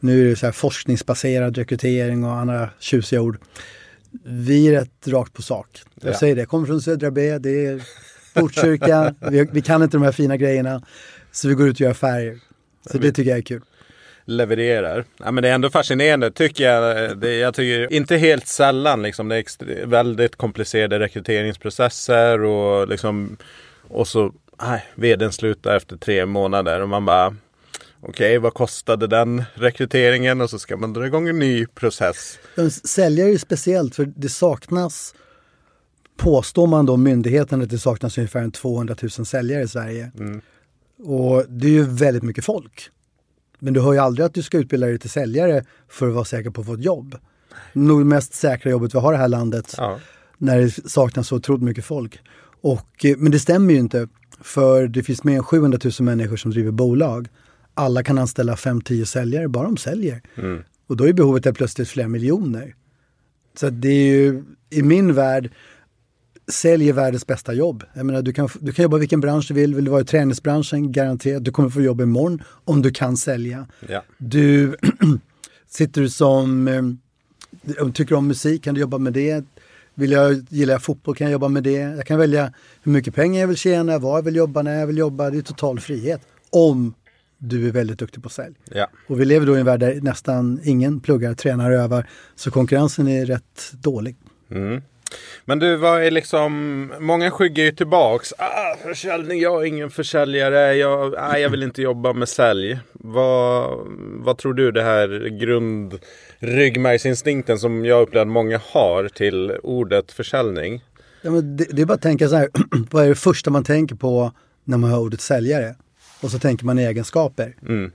[0.01, 3.39] nu är det så här forskningsbaserad rekrytering och andra tjusiga ord.
[4.25, 5.81] Vi är rätt rakt på sak.
[6.01, 6.19] Jag ja.
[6.19, 7.83] säger det, jag kommer från Södra B, det är
[8.35, 10.83] Botkyrka, vi, vi, kan inte de här fina grejerna.
[11.33, 12.39] Så vi går ut och gör färger.
[12.91, 13.63] Så det tycker jag är kul
[14.25, 15.05] levererar.
[15.17, 17.19] Ja, men det är ändå fascinerande tycker jag.
[17.19, 23.37] Det, jag tycker inte helt sällan liksom, det är väldigt komplicerade rekryteringsprocesser och liksom
[23.89, 27.37] och så nej, vdn slutar efter tre månader och man bara
[28.05, 30.41] Okej, okay, vad kostade den rekryteringen?
[30.41, 32.39] Och så ska man dra igång en ny process.
[32.85, 35.15] Säljare är speciellt för det saknas
[36.17, 40.13] Påstår man då myndigheten att det saknas ungefär 200 000 säljare i Sverige.
[40.19, 40.41] Mm.
[41.03, 42.91] Och det är ju väldigt mycket folk.
[43.59, 46.25] Men du hör ju aldrig att du ska utbilda dig till säljare för att vara
[46.25, 47.17] säker på att få ett jobb.
[47.73, 49.75] Nog det mest säkra jobbet vi har i det här landet.
[49.79, 49.99] Ja.
[50.39, 52.21] När det saknas så otroligt mycket folk.
[52.61, 54.09] Och, eh, men det stämmer ju inte.
[54.41, 57.29] För det finns mer än 700 000 människor som driver bolag.
[57.75, 60.23] Alla kan anställa 5-10 säljare, bara de säljer.
[60.37, 60.63] Mm.
[60.87, 62.75] Och då är behovet är plötsligt flera miljoner.
[63.55, 65.51] Så det är ju, i min värld,
[66.49, 67.85] sälj är världens bästa jobb.
[67.95, 69.75] Jag menar, du, kan, du kan jobba i vilken bransch du vill.
[69.75, 71.45] Vill du vara i träningsbranschen, garanterat.
[71.45, 73.67] Du kommer få jobb imorgon om du kan sälja.
[73.89, 74.03] Ja.
[74.19, 74.77] Du
[75.69, 79.45] sitter du som, eh, tycker om musik, kan du jobba med det.
[79.95, 81.73] Vill jag, gillar jag fotboll kan jag jobba med det.
[81.73, 84.87] Jag kan välja hur mycket pengar jag vill tjäna, var jag vill jobba, när jag
[84.87, 85.31] vill jobba.
[85.31, 86.21] Det är total frihet.
[86.51, 86.95] Om
[87.43, 88.55] du är väldigt duktig på sälj.
[88.71, 88.87] Ja.
[89.07, 92.07] Och vi lever då i en värld där nästan ingen pluggar, tränar övar.
[92.35, 94.17] Så konkurrensen är rätt dålig.
[94.51, 94.83] Mm.
[95.45, 98.35] Men du, vad är liksom, många skyggar ju tillbaks.
[98.39, 102.79] Ah, försäljning, jag är ingen försäljare, jag, ah, jag vill inte jobba med sälj.
[102.93, 103.79] Vad,
[104.25, 105.99] vad tror du det här grund
[106.39, 110.85] ryggmärgsinstinkten som jag upplever att många har till ordet försäljning?
[111.23, 112.49] Ja, men det, det är bara att tänka så här,
[112.91, 114.33] vad är det första man tänker på
[114.65, 115.75] när man hör ordet säljare?
[116.23, 117.57] Och så tänker man egenskaper.
[117.69, 117.93] Mm.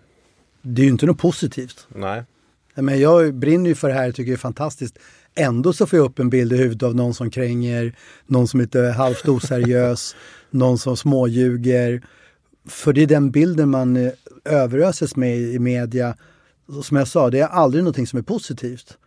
[0.62, 1.88] Det är ju inte något positivt.
[1.96, 2.24] Nej.
[2.76, 4.98] Men jag brinner ju för det här, tycker det är fantastiskt.
[5.36, 8.60] Ändå så får jag upp en bild i huvudet av någon som kränger, någon som
[8.60, 10.16] är halvt oseriös,
[10.50, 12.04] någon som småljuger.
[12.68, 14.12] För det är den bilden man eh,
[14.46, 16.16] överöses med i media.
[16.84, 18.98] Som jag sa, det är aldrig någonting som är positivt.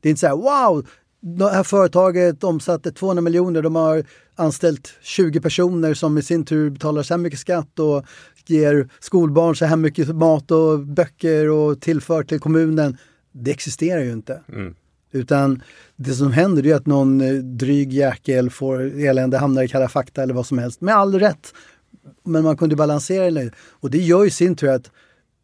[0.00, 0.86] Det är inte så här, wow,
[1.20, 6.70] det här företaget omsatte 200 miljoner, de har anställt 20 personer som i sin tur
[6.70, 8.04] betalar så här mycket skatt och
[8.50, 12.96] ger skolbarn så här mycket mat och böcker och tillför till kommunen.
[13.32, 14.42] Det existerar ju inte.
[14.52, 14.74] Mm.
[15.12, 15.62] Utan
[15.96, 20.22] det som händer är att någon eh, dryg jäkel får elände, hamnar i Kalla fakta
[20.22, 20.80] eller vad som helst.
[20.80, 21.54] Med all rätt.
[22.24, 23.50] Men man kunde balansera det.
[23.56, 24.90] Och det gör ju sin tur att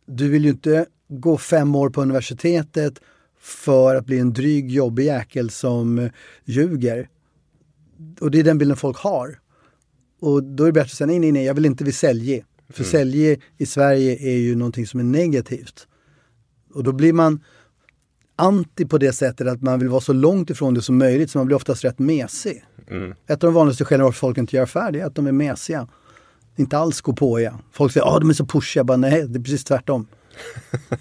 [0.06, 3.00] du vill ju inte gå fem år på universitetet
[3.40, 6.10] för att bli en dryg jobbig jäkel som eh,
[6.44, 7.08] ljuger.
[8.20, 9.38] Och det är den bilden folk har.
[10.20, 12.44] Och då är det bättre att säga nej, nej, nej, jag vill inte bli sälje.
[12.72, 12.90] För mm.
[12.90, 15.86] sälje i Sverige är ju någonting som är negativt.
[16.74, 17.40] Och då blir man
[18.36, 21.38] anti på det sättet att man vill vara så långt ifrån det som möjligt så
[21.38, 22.64] man blir oftast rätt mesig.
[22.90, 23.14] Mm.
[23.26, 25.88] Ett av de vanligaste skälen varför folk inte gör affärer är att de är mesiga.
[26.56, 27.52] Inte alls gå på ja.
[27.72, 28.84] Folk säger att ah, de är så pushiga.
[28.84, 30.06] Bara, nej, det är precis tvärtom.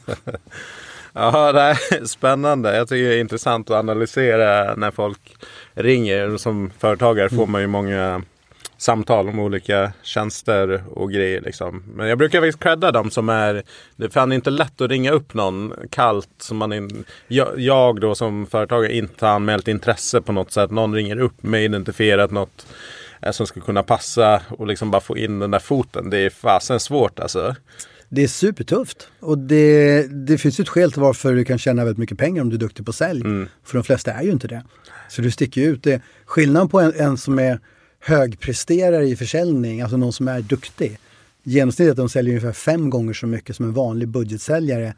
[1.13, 2.75] ja, det är spännande.
[2.75, 5.35] Jag tycker det är intressant att analysera när folk
[5.73, 6.37] ringer.
[6.37, 7.51] Som företagare får mm.
[7.51, 8.21] man ju många
[8.81, 11.41] samtal om olika tjänster och grejer.
[11.41, 11.83] Liksom.
[11.95, 13.63] Men jag brukar faktiskt credda dem som är,
[13.95, 18.15] det är inte lätt att ringa upp någon kallt som man in, jag, jag då
[18.15, 20.71] som företagare inte har anmält intresse på något sätt.
[20.71, 22.67] Någon ringer upp med identifierat något
[23.31, 26.09] som ska kunna passa och liksom bara få in den där foten.
[26.09, 27.55] Det är fasen svårt alltså.
[28.09, 31.97] Det är supertufft och det, det finns ett skäl till varför du kan tjäna väldigt
[31.97, 33.21] mycket pengar om du är duktig på sälj.
[33.21, 33.49] Mm.
[33.63, 34.63] För de flesta är ju inte det.
[35.09, 35.83] Så du sticker ut.
[35.83, 36.01] Det.
[36.25, 37.59] Skillnaden på en, en som är
[38.01, 40.99] högpresterare i försäljning, alltså någon som är duktig.
[41.43, 44.93] Genomsnittet de säljer ungefär fem gånger så mycket som en vanlig budgetsäljare.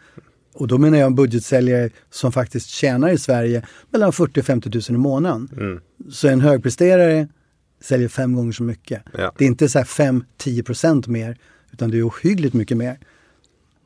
[0.53, 4.69] Och då menar jag en budgetsäljare som faktiskt tjänar i Sverige mellan 40 och 50
[4.69, 5.49] 000 i månaden.
[5.57, 5.81] Mm.
[6.11, 7.27] Så en högpresterare
[7.81, 9.03] säljer fem gånger så mycket.
[9.17, 9.33] Ja.
[9.37, 11.37] Det är inte så 5-10 procent mer,
[11.71, 12.99] utan det är ohyggligt mycket mer.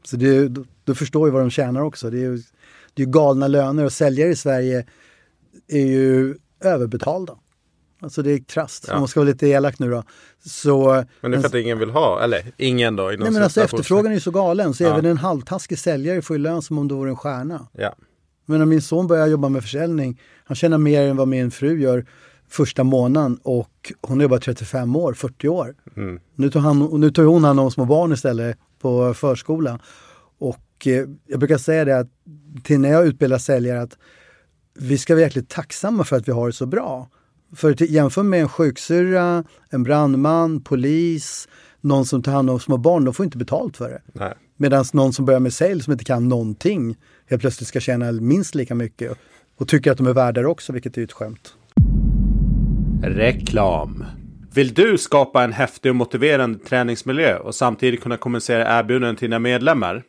[0.04, 2.10] Så det, då, då förstår ju vad de tjänar också.
[2.10, 2.40] Det är,
[2.94, 4.86] det är galna löner och säljare i Sverige
[5.68, 7.38] är ju överbetalda.
[8.00, 8.94] Alltså det är krasst, ja.
[8.94, 10.04] om man ska vara lite elak nu då.
[10.46, 13.04] Så, men det är för att ingen vill ha, eller ingen då?
[13.04, 14.90] Nej men alltså efterfrågan är ju så galen så ja.
[14.90, 17.68] även en halvtaskig säljare får ju lön som om det vore en stjärna.
[17.72, 17.96] Ja.
[18.46, 21.82] Men när min son börjar jobba med försäljning, han tjänar mer än vad min fru
[21.82, 22.06] gör
[22.50, 25.76] första månaden och hon är bara 35 år, 40 år.
[25.96, 26.20] Mm.
[26.36, 29.80] Nu, tar han, nu tar hon hand om små barn istället på förskola.
[30.40, 32.08] Och eh, jag brukar säga det att
[32.64, 33.98] till när jag utbildar säljare att
[34.74, 37.10] vi ska vara jäkligt tacksamma för att vi har det så bra.
[37.56, 41.48] För jämför med en sjuksyrra, en brandman, polis,
[41.82, 44.02] någon som tar hand om små barn, de får inte betalt för det.
[44.58, 46.98] Medan någon som börjar med sales som inte kan någonting
[47.30, 49.18] helt plötsligt ska tjäna minst lika mycket
[49.58, 51.54] och tycker att de är värda också, vilket är ett skämt.
[53.04, 54.06] Reklam.
[54.54, 59.40] Vill du skapa en häftig och motiverande träningsmiljö och samtidigt kunna kommunicera erbjudanden till dina
[59.40, 60.04] medlemmar?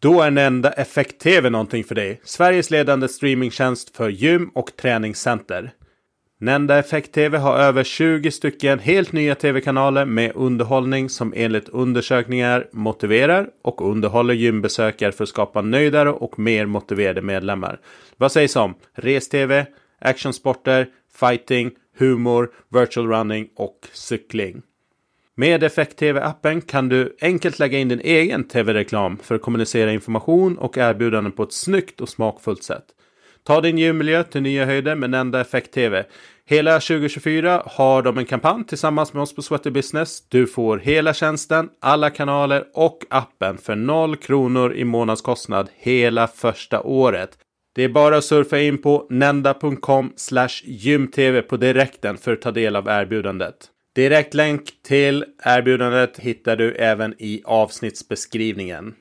[0.00, 2.20] Då är Nenda Effekt TV någonting för dig.
[2.24, 5.72] Sveriges ledande streamingtjänst för gym och träningscenter.
[6.38, 12.68] Nenda Effekt TV har över 20 stycken helt nya tv-kanaler med underhållning som enligt undersökningar
[12.72, 17.80] motiverar och underhåller gymbesökare för att skapa nöjdare och mer motiverade medlemmar.
[18.16, 19.66] Vad sägs om res-tv,
[19.98, 24.62] actionsporter, fighting, humor, virtual running och cykling?
[25.34, 30.78] Med Effekt-TV-appen kan du enkelt lägga in din egen tv-reklam för att kommunicera information och
[30.78, 32.84] erbjudanden på ett snyggt och smakfullt sätt.
[33.46, 36.04] Ta din gymmiljö till nya höjder med Nenda Effekt-TV.
[36.46, 40.28] Hela 2024 har de en kampanj tillsammans med oss på Sweater Business.
[40.28, 46.80] Du får hela tjänsten, alla kanaler och appen för 0 kronor i månadskostnad hela första
[46.80, 47.38] året.
[47.74, 50.12] Det är bara att surfa in på nenda.com
[50.64, 53.56] gymtv på direkten för att ta del av erbjudandet.
[53.94, 58.94] Direktlänk till erbjudandet hittar du även i avsnittsbeskrivningen.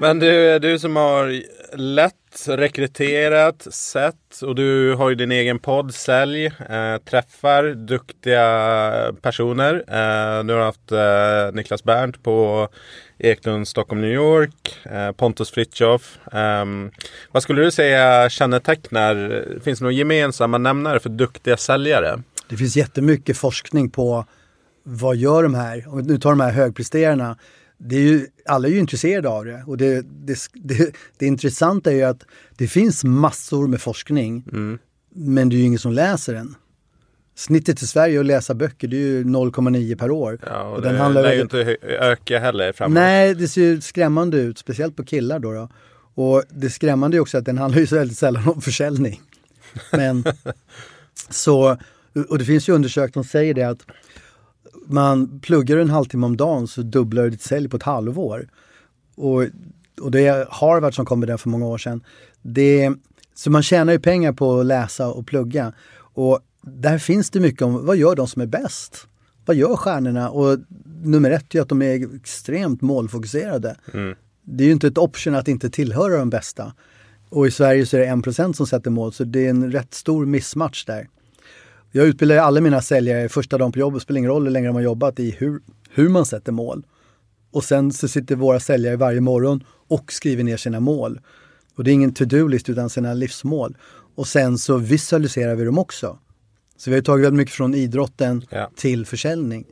[0.00, 1.42] Men du, du som har
[1.76, 2.14] lätt
[2.48, 9.74] rekryterat, sett och du har ju din egen podd Sälj, eh, träffar duktiga personer.
[9.74, 12.68] Eh, du har haft eh, Niklas Berndt på
[13.18, 16.18] Eklund Stockholm New York, eh, Pontus Fritjof.
[16.32, 16.90] Ehm,
[17.32, 22.22] vad skulle du säga kännetecknar, finns det några gemensamma nämnare för duktiga säljare?
[22.48, 24.24] Det finns jättemycket forskning på
[24.82, 27.36] vad gör de här, om vi nu tar de här högpresterarna,
[27.78, 29.62] det är ju, alla är ju intresserade av det.
[29.66, 32.24] Och det, det, det, det intressanta är ju att
[32.56, 34.78] det finns massor med forskning, mm.
[35.14, 36.54] men det är ju ingen som läser den.
[37.34, 40.38] Snittet i Sverige att läsa böcker det är ju 0,9 per år.
[40.46, 42.94] Ja, och, och den handlar lär ju inte öka heller framåt.
[42.94, 45.52] Nej, det ser ju skrämmande ut, speciellt på killar då.
[45.52, 45.68] då.
[46.14, 49.20] Och det skrämmande är också att den handlar ju så väldigt sällan om försäljning.
[49.92, 50.24] Men
[51.30, 51.76] så,
[52.28, 53.86] och det finns ju undersökningar som säger det att
[54.88, 58.48] man pluggar en halvtimme om dagen så dubblar du ditt sälj på ett halvår.
[59.14, 59.44] Och,
[60.00, 62.04] och det är Harvard som kom med det för många år sedan.
[62.42, 62.92] Det,
[63.34, 65.72] så man tjänar ju pengar på att läsa och plugga.
[65.98, 69.06] Och där finns det mycket om vad gör de som är bäst?
[69.44, 70.30] Vad gör stjärnorna?
[70.30, 70.58] Och
[71.02, 73.76] nummer ett är att de är extremt målfokuserade.
[73.94, 74.16] Mm.
[74.42, 76.72] Det är ju inte ett option att inte tillhöra de bästa.
[77.28, 79.94] Och i Sverige så är det 1% som sätter mål, så det är en rätt
[79.94, 81.08] stor missmatch där.
[81.90, 84.74] Jag utbildar alla mina säljare första dagen på jobbet, spelar ingen roll hur länge de
[84.76, 86.86] har jobbat, i hur, hur man sätter mål.
[87.50, 91.20] Och sen så sitter våra säljare varje morgon och skriver ner sina mål.
[91.74, 93.76] Och det är ingen to-do-list utan sina livsmål.
[94.14, 96.18] Och sen så visualiserar vi dem också.
[96.76, 98.70] Så vi har tagit väldigt mycket från idrotten ja.
[98.76, 99.64] till försäljning.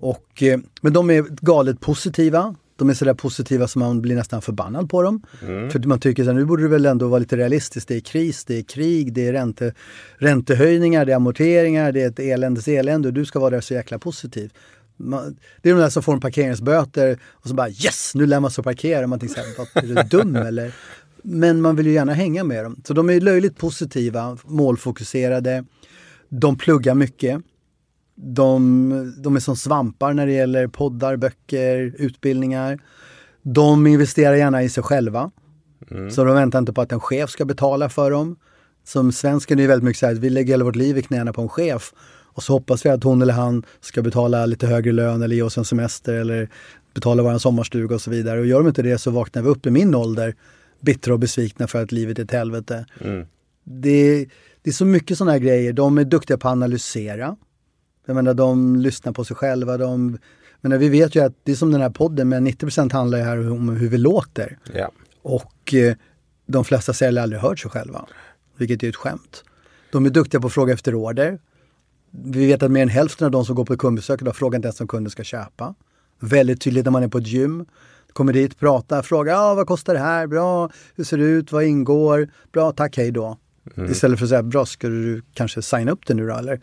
[0.00, 2.54] Och, eh, men de är galet positiva.
[2.82, 5.22] De är sådär positiva som man blir nästan förbannad på dem.
[5.42, 5.70] Mm.
[5.70, 7.88] För man tycker att nu borde det väl ändå vara lite realistiskt.
[7.88, 9.74] Det är kris, det är krig, det är ränte,
[10.16, 13.74] räntehöjningar, det är amorteringar, det är ett eländes elände och du ska vara där så
[13.74, 14.52] jäkla positiv.
[14.96, 18.40] Man, det är de där som får en parkeringsböter och så bara yes, nu lär
[18.40, 19.06] man sig parkera.
[19.06, 20.74] Man tänker såhär, är du dum eller?
[21.22, 22.82] Men man vill ju gärna hänga med dem.
[22.84, 25.64] Så de är löjligt positiva, målfokuserade.
[26.28, 27.42] De pluggar mycket.
[28.14, 32.78] De, de är som svampar när det gäller poddar, böcker, utbildningar.
[33.42, 35.30] De investerar gärna i sig själva.
[35.90, 36.10] Mm.
[36.10, 38.36] Så de väntar inte på att en chef ska betala för dem.
[38.84, 41.02] Som svensken är det väldigt mycket så här, att vi lägger hela vårt liv i
[41.02, 41.92] knäna på en chef.
[42.34, 45.42] Och så hoppas vi att hon eller han ska betala lite högre lön eller ge
[45.42, 46.48] oss en semester eller
[46.94, 48.40] betala vår sommarstuga och så vidare.
[48.40, 50.34] Och gör de inte det så vaknar vi upp i min ålder
[50.80, 52.86] bittra och besvikna för att livet är ett helvete.
[53.00, 53.26] Mm.
[53.64, 54.28] Det,
[54.62, 55.72] det är så mycket sådana här grejer.
[55.72, 57.36] De är duktiga på att analysera.
[58.06, 59.76] Jag menar, de lyssnar på sig själva.
[59.76, 60.18] De,
[60.60, 63.24] men vi vet ju att det är som den här podden, men 90% handlar ju
[63.24, 64.58] här om hur vi låter.
[64.74, 64.90] Ja.
[65.22, 65.96] Och eh,
[66.46, 68.06] de flesta säljare har aldrig hört sig själva,
[68.56, 69.44] vilket är ett skämt.
[69.92, 71.38] De är duktiga på att fråga efter order.
[72.10, 74.66] Vi vet att mer än hälften av de som går på kundbesök idag frågar inte
[74.66, 75.74] ens om kunden ska köpa.
[76.20, 77.66] Väldigt tydligt när man är på ett gym.
[78.12, 81.64] Kommer dit, pratar, frågar ah, vad kostar det här, bra, hur ser det ut, vad
[81.64, 83.38] ingår, bra, tack, hej då.
[83.76, 83.90] Mm.
[83.90, 86.60] Istället för att säga, bra, ska du kanske signa upp det nu då eller?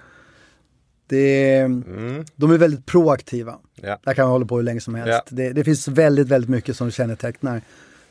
[1.10, 2.26] Det, mm.
[2.36, 3.56] De är väldigt proaktiva.
[3.76, 3.98] Ja.
[4.04, 5.10] Där kan man hålla på hur länge som helst.
[5.10, 5.22] Ja.
[5.30, 7.62] Det, det, finns väldigt, väldigt mycket som kännetecknar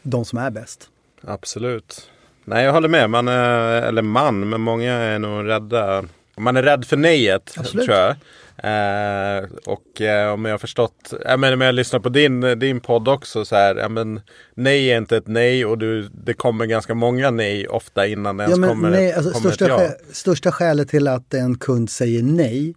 [0.02, 0.88] de som är bäst.
[1.22, 2.11] Absolut.
[2.44, 3.11] Nej, jag håller med.
[3.11, 6.04] Man är, eller man, men många är nog rädda.
[6.37, 7.87] Man är rädd för nejet, Absolut.
[7.87, 8.16] tror jag.
[8.62, 12.80] Eh, och eh, om jag har förstått, ja, men om jag lyssnar på din, din
[12.80, 14.20] podd också så här, ja, men
[14.54, 18.44] nej är inte ett nej och du, det kommer ganska många nej ofta innan det
[18.44, 20.06] ens Ja, men kommer, nej, alltså, kommer största, ett ja.
[20.06, 22.74] skä, största skälet till att en kund säger nej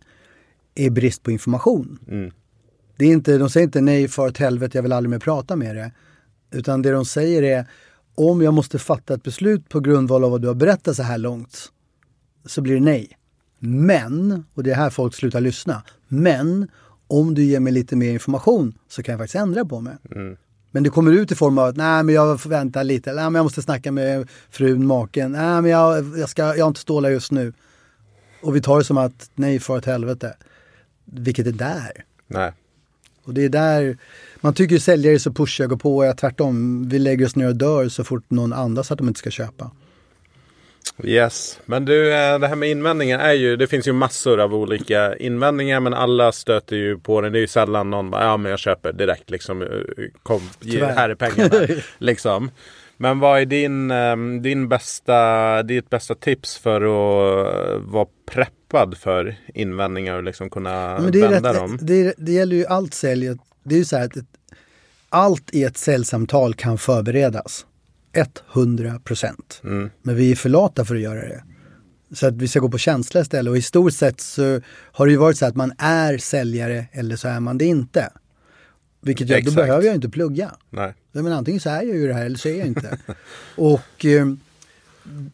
[0.75, 1.99] är brist på information.
[2.07, 2.31] Mm.
[2.97, 5.55] Det är inte, de säger inte nej för ett helvete, jag vill aldrig mer prata
[5.55, 5.91] med det.
[6.51, 7.65] Utan det de säger är,
[8.15, 11.17] om jag måste fatta ett beslut på grundval av vad du har berättat så här
[11.17, 11.71] långt,
[12.45, 13.17] så blir det nej.
[13.60, 16.67] Men, och det är här folk slutar lyssna, men
[17.07, 19.93] om du ger mig lite mer information så kan jag faktiskt ändra på mig.
[20.71, 23.23] Men det kommer ut i form av att nej men jag får vänta lite, nej
[23.23, 26.79] men jag måste snacka med frun, maken, nej men jag, jag, ska, jag har inte
[26.79, 27.53] stålar just nu.
[28.41, 30.36] Och vi tar det som att nej för ett helvete.
[31.12, 31.91] Vilket det där.
[32.28, 32.52] Nej.
[33.24, 33.97] Och det är där,
[34.41, 36.89] man tycker ju säljare är så pushiga, går på, ja, tvärtom.
[36.89, 39.71] Vi lägger oss ner och dör så fort någon andas att de inte ska köpa.
[41.04, 44.56] Yes, men du, eh, det här med invändningar är ju, det finns ju massor av
[44.56, 47.32] olika invändningar men alla stöter ju på den.
[47.32, 49.67] Det är ju sällan någon bara, ja men jag köper direkt liksom, eh,
[50.24, 51.67] kom, ge, här är pengarna.
[51.97, 52.52] liksom.
[53.01, 58.97] Men vad är din, eh, din bästa, ditt bästa tips för att eh, vara preppad
[58.97, 61.77] för invändningar och liksom kunna vända rätt, dem?
[61.81, 63.37] det, det gäller ju allt sälj.
[63.63, 64.25] Det är ju så här att ett,
[65.09, 67.65] allt i ett säljsamtal kan förberedas.
[68.53, 69.61] 100 procent.
[69.63, 69.89] Mm.
[70.01, 71.43] Men vi är för lata för att göra det.
[72.13, 73.51] Så att vi ska gå på känsla istället.
[73.51, 74.61] Och i stort sett så
[74.91, 78.09] har det ju varit så att man är säljare eller så är man det inte.
[79.01, 80.51] Vilket gör, då behöver jag inte plugga.
[80.69, 80.93] Nej.
[81.11, 82.97] Men antingen så är jag ju det här eller så är jag inte.
[83.55, 84.25] och eh,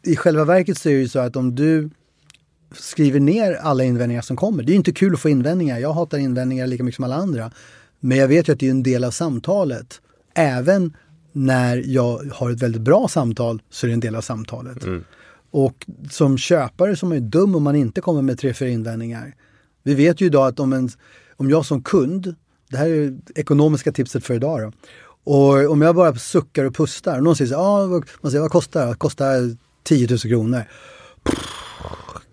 [0.03, 1.89] i själva verket så är det ju så att om du
[2.71, 4.63] skriver ner alla invändningar som kommer.
[4.63, 5.79] Det är inte kul att få invändningar.
[5.79, 7.51] Jag hatar invändningar lika mycket som alla andra.
[7.99, 10.01] Men jag vet ju att det är en del av samtalet.
[10.33, 10.93] Även
[11.31, 14.77] när jag har ett väldigt bra samtal så är det en del av samtalet.
[15.51, 18.69] Och som köpare så är man ju dum om man inte kommer med tre, fyra
[18.69, 19.35] invändningar.
[19.83, 20.89] Vi vet ju idag att om, en,
[21.35, 22.35] om jag som kund,
[22.69, 24.71] det här är ju ekonomiska tipset för idag då.
[25.31, 28.41] Och om jag bara suckar och pustar, och någon säger så ah, vad- man säger,
[28.41, 28.95] vad kostar det?
[28.95, 30.61] Kostar 10 000 kronor.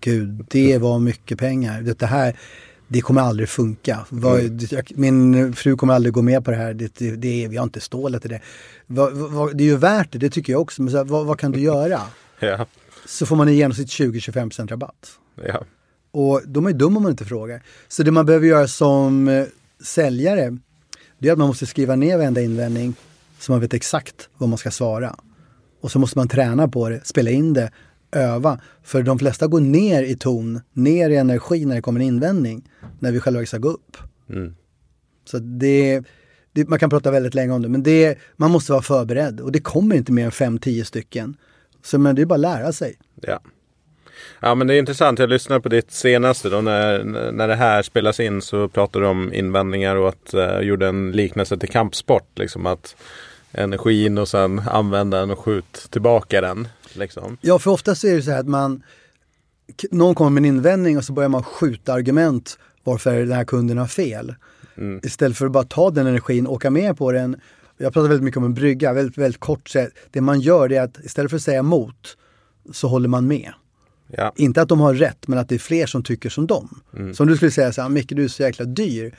[0.01, 1.81] Gud, det var mycket pengar.
[1.81, 2.35] Det här,
[2.87, 4.05] det kommer aldrig funka.
[4.71, 6.73] Jag- Min fru kommer aldrig gå med på det här.
[6.73, 8.41] Det, det, det, vi har inte stålet till det.
[9.53, 10.81] Det är ju värt det, det tycker jag också.
[10.81, 12.01] Men så här, vad, vad kan du göra?
[12.39, 12.65] Ja.
[13.05, 15.11] Så får man i genomsnitt 20-25% rabatt.
[15.47, 15.63] Ja.
[16.11, 17.63] Och de är dumma om man inte frågar.
[17.87, 19.43] Så det man behöver göra som eh,
[19.83, 20.57] säljare,
[21.19, 22.95] det är att man måste skriva ner varenda invändning
[23.39, 25.15] så man vet exakt vad man ska svara.
[25.81, 27.71] Och så måste man träna på det, spela in det,
[28.11, 28.59] öva.
[28.83, 32.69] För de flesta går ner i ton, ner i energi när det kommer en invändning.
[32.99, 33.97] När vi själva ska gå upp.
[34.29, 34.55] Mm.
[35.25, 36.03] Så det,
[36.51, 39.39] det, man kan prata väldigt länge om det, men det, man måste vara förberedd.
[39.39, 41.37] Och det kommer inte mer än 5-10 stycken.
[41.83, 42.97] Så men det är bara att lära sig.
[43.21, 43.41] Ja.
[44.39, 45.19] Ja men det är intressant.
[45.19, 49.09] Jag lyssnade på ditt senaste då när, när det här spelas in så pratade du
[49.09, 52.29] om invändningar och att uh, gjorde en liknelse till kampsport.
[52.35, 52.95] Liksom att
[53.51, 56.67] energin och sen använda den och skjut tillbaka den.
[56.93, 57.37] Liksom.
[57.41, 58.83] Ja, för ofta så är det så här att man,
[59.91, 63.77] någon kommer med en invändning och så börjar man skjuta argument varför den här kunden
[63.77, 64.35] har fel.
[65.03, 67.39] Istället för att bara ta den energin och åka med på den.
[67.77, 69.73] Jag pratar väldigt mycket om en brygga, väldigt, väldigt kort.
[70.11, 72.17] Det man gör är att istället för att säga emot
[72.71, 73.53] så håller man med.
[74.07, 74.33] Ja.
[74.35, 76.81] Inte att de har rätt, men att det är fler som tycker som dem.
[77.13, 79.15] Som du skulle säga så här, Micke du är så jäkla dyr.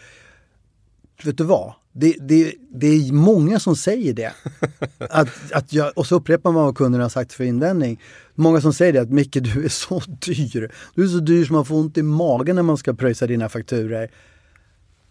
[1.23, 1.73] Vet du vad?
[1.93, 4.33] Det, det, det är många som säger det.
[4.99, 8.01] Att, att jag, och så upprepar man vad kunderna har sagt för invändning.
[8.35, 10.73] Många som säger det att Micke du är så dyr.
[10.95, 13.49] Du är så dyr som man får ont i magen när man ska pröjsa dina
[13.49, 14.11] fakturer.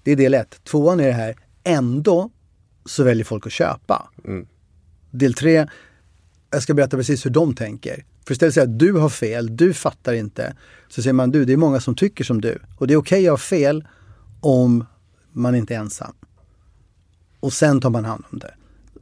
[0.03, 0.63] Det är del ett.
[0.63, 2.29] Tvåan är det här, ändå
[2.85, 4.09] så väljer folk att köpa.
[5.11, 5.67] Del tre,
[6.51, 8.05] jag ska berätta precis hur de tänker.
[8.25, 10.53] För istället säga att du har fel, du fattar inte.
[10.88, 12.59] Så säger man du, det är många som tycker som du.
[12.77, 13.88] Och det är okej att ha fel
[14.41, 14.85] om
[15.31, 16.13] man inte är ensam.
[17.39, 18.53] Och sen tar man hand om det.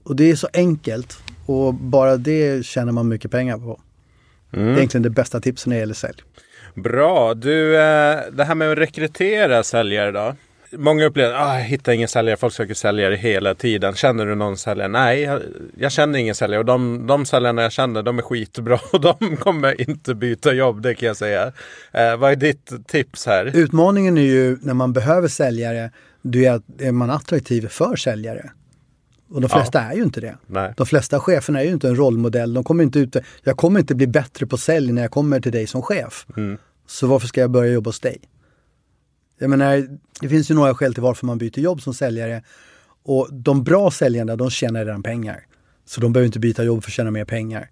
[0.04, 3.82] Och det är så enkelt och bara det tjänar man mycket pengar på.
[4.52, 6.22] Det är egentligen det bästa tipset när det gäller sälj.
[6.76, 7.34] Bra.
[7.34, 10.36] Du, eh, det här med att rekrytera säljare då.
[10.78, 13.96] Många upplever att ah, jag hittar ingen säljare, folk söker säljare hela tiden.
[13.96, 14.88] Känner du någon säljare?
[14.88, 15.42] Nej, jag,
[15.78, 16.60] jag känner ingen säljare.
[16.60, 20.82] Och de, de säljarna jag känner, de är skitbra och de kommer inte byta jobb,
[20.82, 21.52] det kan jag säga.
[21.92, 23.46] Eh, vad är ditt tips här?
[23.58, 28.52] Utmaningen är ju när man behöver säljare, det är att är man attraktiv för säljare.
[29.30, 30.38] Och de flesta är ju inte det.
[30.48, 30.74] Nej.
[30.78, 32.54] De flesta cheferna är ju inte en rollmodell.
[32.54, 35.52] De kommer inte ut, jag kommer inte bli bättre på sälj när jag kommer till
[35.52, 36.26] dig som chef.
[36.88, 38.18] Så varför ska jag börja jobba hos dig?
[39.44, 39.88] Jag menar,
[40.22, 42.44] det finns ju några skäl till varför man byter jobb som säljare.
[43.04, 45.46] Och de bra säljarna, de tjänar redan pengar.
[45.86, 47.70] Så de behöver inte byta jobb för att tjäna mer pengar.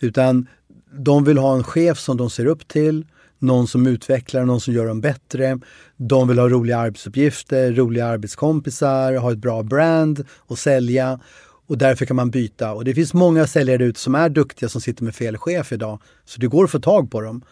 [0.00, 0.46] Utan
[0.92, 3.04] de vill ha en chef som de ser upp till.
[3.42, 5.58] någon som utvecklar, någon som gör dem bättre.
[5.96, 11.20] De vill ha roliga arbetsuppgifter, roliga arbetskompisar, ha ett bra brand och sälja.
[11.66, 12.72] Och därför kan man byta.
[12.72, 16.00] Och det finns många säljare ute som är duktiga som sitter med fel chef idag.
[16.24, 17.42] Så det går att få tag på dem.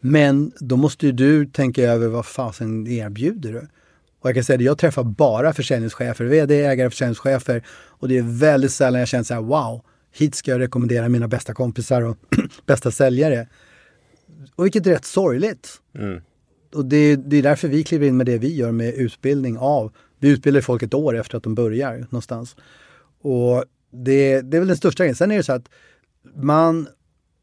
[0.00, 3.68] Men då måste ju du tänka över vad fasen erbjuder du?
[4.20, 7.66] Och jag kan säga att jag träffar bara försäljningschefer, vd, ägare, försäljningschefer.
[7.70, 11.28] Och det är väldigt sällan jag känner så här, wow, hit ska jag rekommendera mina
[11.28, 12.16] bästa kompisar och
[12.66, 13.48] bästa säljare.
[14.54, 15.80] Och vilket är rätt sorgligt.
[15.94, 16.20] Mm.
[16.74, 19.92] Och det, det, är därför vi kliver in med det vi gör med utbildning av.
[20.18, 22.56] Vi utbildar folk ett år efter att de börjar någonstans.
[23.22, 25.16] Och det, det är väl den största grejen.
[25.16, 25.68] Sen är det så att
[26.36, 26.88] man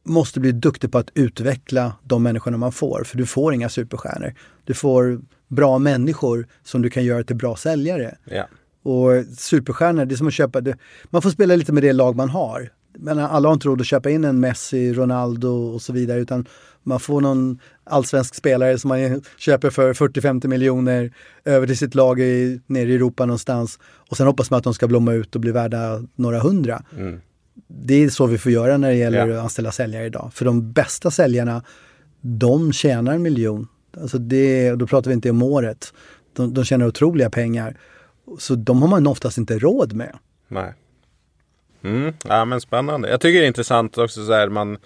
[0.07, 3.03] måste bli duktig på att utveckla de människorna man får.
[3.03, 4.33] För du får inga superstjärnor.
[4.65, 8.17] Du får bra människor som du kan göra till bra säljare.
[8.25, 8.47] Ja.
[8.83, 10.61] Och superstjärnor, det är som att köpa...
[10.61, 12.69] Det, man får spela lite med det lag man har.
[12.99, 16.45] Men alla har inte råd att köpa in en Messi, Ronaldo och så vidare utan
[16.83, 21.11] man får någon allsvensk spelare som man köper för 40-50 miljoner
[21.45, 23.79] över till sitt lag i, nere i Europa någonstans.
[23.83, 26.83] Och sen hoppas man att de ska blomma ut och bli värda några hundra.
[26.97, 27.21] Mm.
[27.67, 29.37] Det är så vi får göra när det gäller ja.
[29.37, 30.31] att anställa säljare idag.
[30.33, 31.63] För de bästa säljarna,
[32.21, 33.67] de tjänar en miljon.
[34.01, 35.93] Alltså det, då pratar vi inte om året.
[36.33, 37.77] De, de tjänar otroliga pengar.
[38.39, 40.17] Så de har man oftast inte råd med.
[40.47, 40.73] Nej.
[41.83, 43.09] Mm, ja men spännande.
[43.09, 44.77] Jag tycker det är intressant också så här man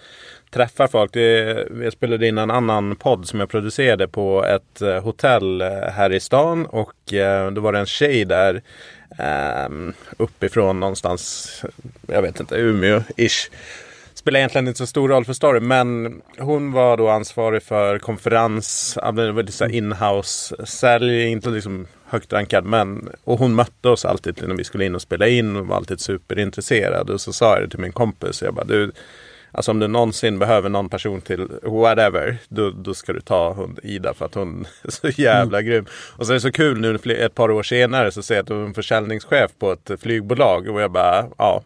[0.50, 1.12] träffar folk.
[1.12, 5.68] Det, jag spelade in en annan podd som jag producerade på ett eh, hotell eh,
[5.68, 8.62] här i stan och eh, då var det en tjej där
[9.18, 11.48] um, uppifrån någonstans,
[12.06, 13.50] jag vet inte, Umeå-ish
[14.22, 15.66] spelar egentligen inte så stor roll för storyn.
[15.66, 18.98] Men hon var då ansvarig för konferens,
[19.70, 22.64] inhouse-sälj, inte liksom högt rankad.
[22.64, 25.76] Men, och hon mötte oss alltid när vi skulle in och spela in och var
[25.76, 27.10] alltid superintresserad.
[27.10, 28.42] Och så sa jag det till min kompis.
[28.42, 28.92] Jag bara, du,
[29.52, 33.76] Alltså om du någonsin behöver någon person till whatever, då, då ska du ta hon,
[33.82, 35.70] Ida för att hon är så jävla mm.
[35.70, 35.86] grym.
[36.16, 38.48] Och så är det så kul nu ett par år senare så ser jag att
[38.48, 41.62] hon är försäljningschef på ett flygbolag och jag bara, ja,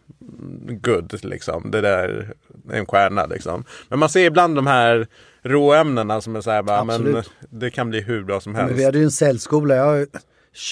[0.67, 1.71] good liksom.
[1.71, 2.33] Det där
[2.69, 3.63] är en stjärna liksom.
[3.89, 5.07] Men man ser ibland de här
[5.43, 8.69] råämnena som är så här bara, men det kan bli hur bra som helst.
[8.69, 10.07] Men vi hade ju en säljskola, jag har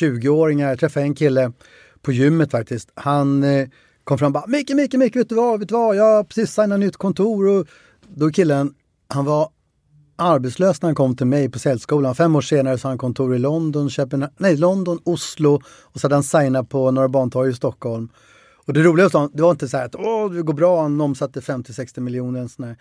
[0.02, 1.52] 20-åringar, jag träffade en kille
[2.02, 2.92] på gymmet faktiskt.
[2.96, 3.68] Han eh,
[4.06, 6.24] kom fram och bara Micke, Micke, Micke, vet du vad, vet du vad, jag har
[6.24, 7.68] precis signat nytt kontor och
[8.08, 8.74] då killen,
[9.08, 9.50] han var
[10.16, 12.16] arbetslös när han kom till mig på säljskolan.
[12.16, 16.06] Fem år senare så har han kontor i London, Köpenhamn, nej, London, Oslo och så
[16.06, 18.10] hade han signat på Norra Bantorget i Stockholm.
[18.66, 21.02] Och det roliga var, det var inte så här att Åh, det går bra, han
[21.02, 22.78] omsatte 50-60 miljoner.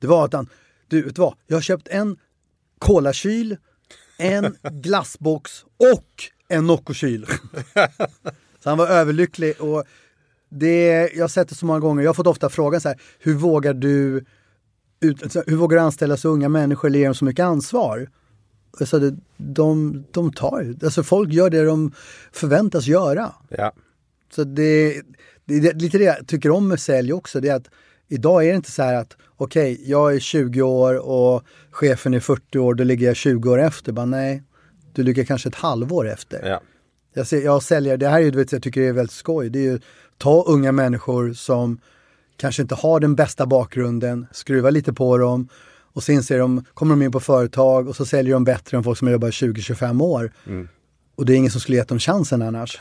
[0.00, 0.48] Det var att han,
[0.88, 2.16] du vet vad, jag har köpt en
[2.78, 3.56] kolakyl,
[4.18, 6.12] en glassbox och
[6.48, 7.26] en Noccokyl.
[8.62, 9.84] så han var överlycklig och
[10.54, 13.00] det, jag har sett det så många gånger, jag har fått ofta frågan så här,
[13.18, 14.24] hur vågar du
[15.00, 18.08] ut, hur vågar du anställa så unga människor eller ge dem så mycket ansvar?
[18.80, 21.92] Alltså det, de, de tar, alltså folk gör det de
[22.32, 23.32] förväntas göra.
[23.48, 23.72] Ja.
[24.34, 25.02] Så det,
[25.44, 27.68] det, det, lite det jag tycker om med sälj också, det är att
[28.08, 32.14] idag är det inte så här att okej, okay, jag är 20 år och chefen
[32.14, 33.92] är 40 år, då ligger jag 20 år efter.
[33.92, 34.42] Bara, nej,
[34.92, 36.48] du ligger kanske ett halvår efter.
[36.48, 36.60] Ja.
[37.14, 39.58] Jag, ser, jag säljer, det här är ju, jag tycker det är väldigt skoj, det
[39.58, 39.80] är ju
[40.18, 41.80] ta unga människor som
[42.36, 45.48] kanske inte har den bästa bakgrunden, skruva lite på dem
[45.94, 48.84] och sen ser de, kommer de in på företag och så säljer de bättre än
[48.84, 50.32] folk som jobbar 20-25 år.
[50.46, 50.68] Mm.
[51.14, 52.80] Och det är ingen som skulle gett dem chansen annars.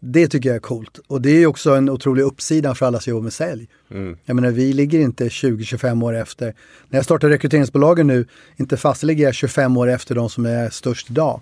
[0.00, 0.98] Det tycker jag är coolt.
[1.06, 3.68] Och det är också en otrolig uppsida för alla som jobbar med sälj.
[3.90, 4.18] Mm.
[4.24, 6.54] Jag menar, vi ligger inte 20-25 år efter.
[6.88, 8.26] När jag startar rekryteringsbolagen nu,
[8.56, 11.40] inte fast ligger jag 25 år efter de som är störst idag.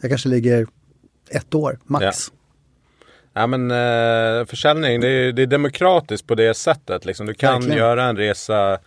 [0.00, 0.66] Jag kanske ligger
[1.30, 2.04] ett år, max.
[2.32, 2.39] Ja.
[3.34, 7.04] Ja men eh, försäljning det är, det är demokratiskt på det sättet.
[7.04, 7.26] Liksom.
[7.26, 7.78] Du kan Verkligen.
[7.78, 8.78] göra en resa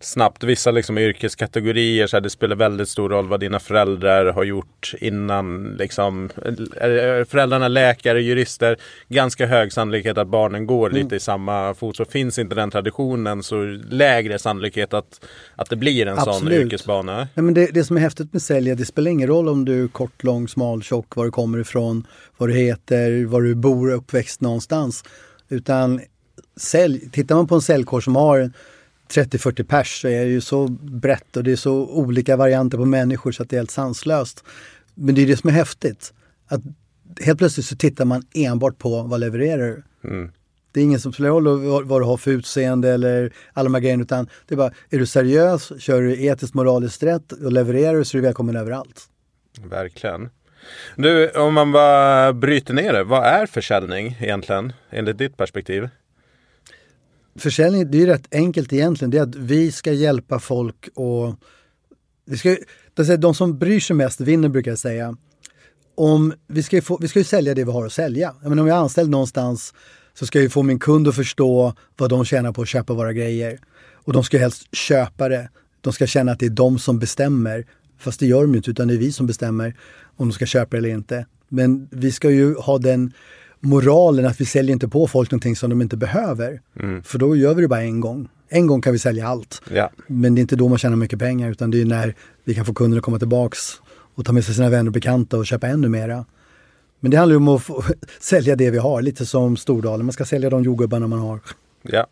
[0.00, 0.44] snabbt.
[0.44, 4.94] Vissa liksom yrkeskategorier, så här, det spelar väldigt stor roll vad dina föräldrar har gjort
[5.00, 5.76] innan.
[5.78, 6.30] Liksom,
[6.76, 8.76] är föräldrarna läkare, jurister,
[9.08, 11.02] ganska hög sannolikhet att barnen går mm.
[11.02, 11.96] lite i samma fot.
[11.96, 15.24] Så finns inte den traditionen så lägre sannolikhet att,
[15.56, 16.38] att det blir en Absolut.
[16.38, 17.28] sån yrkesbana.
[17.34, 19.84] Ja, men det, det som är häftigt med sälj, det spelar ingen roll om du
[19.84, 23.92] är kort, lång, smal, tjock, var du kommer ifrån, vad du heter, var du bor,
[23.92, 25.04] uppväxt någonstans.
[25.48, 26.00] Utan
[26.56, 28.50] sälj, tittar man på en säljkår som har
[29.08, 32.84] 30-40 pers så är det ju så brett och det är så olika varianter på
[32.84, 34.44] människor så att det är helt sanslöst.
[34.94, 36.12] Men det är det som är häftigt.
[36.48, 36.60] Att
[37.20, 40.32] helt plötsligt så tittar man enbart på vad levererar mm.
[40.72, 43.80] Det är ingen som spelar roll vad du har för utseende eller alla de här
[43.80, 48.02] grejerna utan det är bara, är du seriös, kör du etiskt moraliskt rätt och levererar
[48.02, 49.02] så är du välkommen överallt.
[49.64, 50.28] Verkligen.
[50.96, 55.88] Du, om man bara bryter ner det, vad är försäljning egentligen enligt ditt perspektiv?
[57.38, 59.10] Försäljning, det är ju rätt enkelt egentligen.
[59.10, 61.34] Det är att vi ska hjälpa folk och
[62.26, 62.56] vi ska,
[63.18, 65.16] de som bryr sig mest vinner brukar jag säga.
[65.94, 68.34] Om, vi, ska ju få, vi ska ju sälja det vi har att sälja.
[68.42, 69.74] Jag menar, om jag är anställd någonstans
[70.14, 73.12] så ska jag få min kund att förstå vad de tjänar på att köpa våra
[73.12, 73.58] grejer.
[73.92, 75.48] Och de ska helst köpa det.
[75.80, 77.66] De ska känna att det är de som bestämmer.
[77.98, 79.76] Fast det gör de inte, utan det är vi som bestämmer
[80.16, 81.26] om de ska köpa det eller inte.
[81.48, 83.12] Men vi ska ju ha den
[83.60, 86.60] moralen att vi säljer inte på folk någonting som de inte behöver.
[86.80, 87.02] Mm.
[87.02, 88.28] För då gör vi det bara en gång.
[88.48, 89.62] En gång kan vi sälja allt.
[89.70, 89.90] Ja.
[90.06, 92.64] Men det är inte då man tjänar mycket pengar utan det är när vi kan
[92.64, 93.58] få kunder att komma tillbaks
[94.14, 96.24] och ta med sig sina vänner och bekanta och köpa ännu mera.
[97.00, 97.84] Men det handlar ju om att få,
[98.20, 100.06] sälja det vi har, lite som Stordalen.
[100.06, 101.40] Man ska sälja de jordgubbarna man har.
[101.82, 102.06] Ja.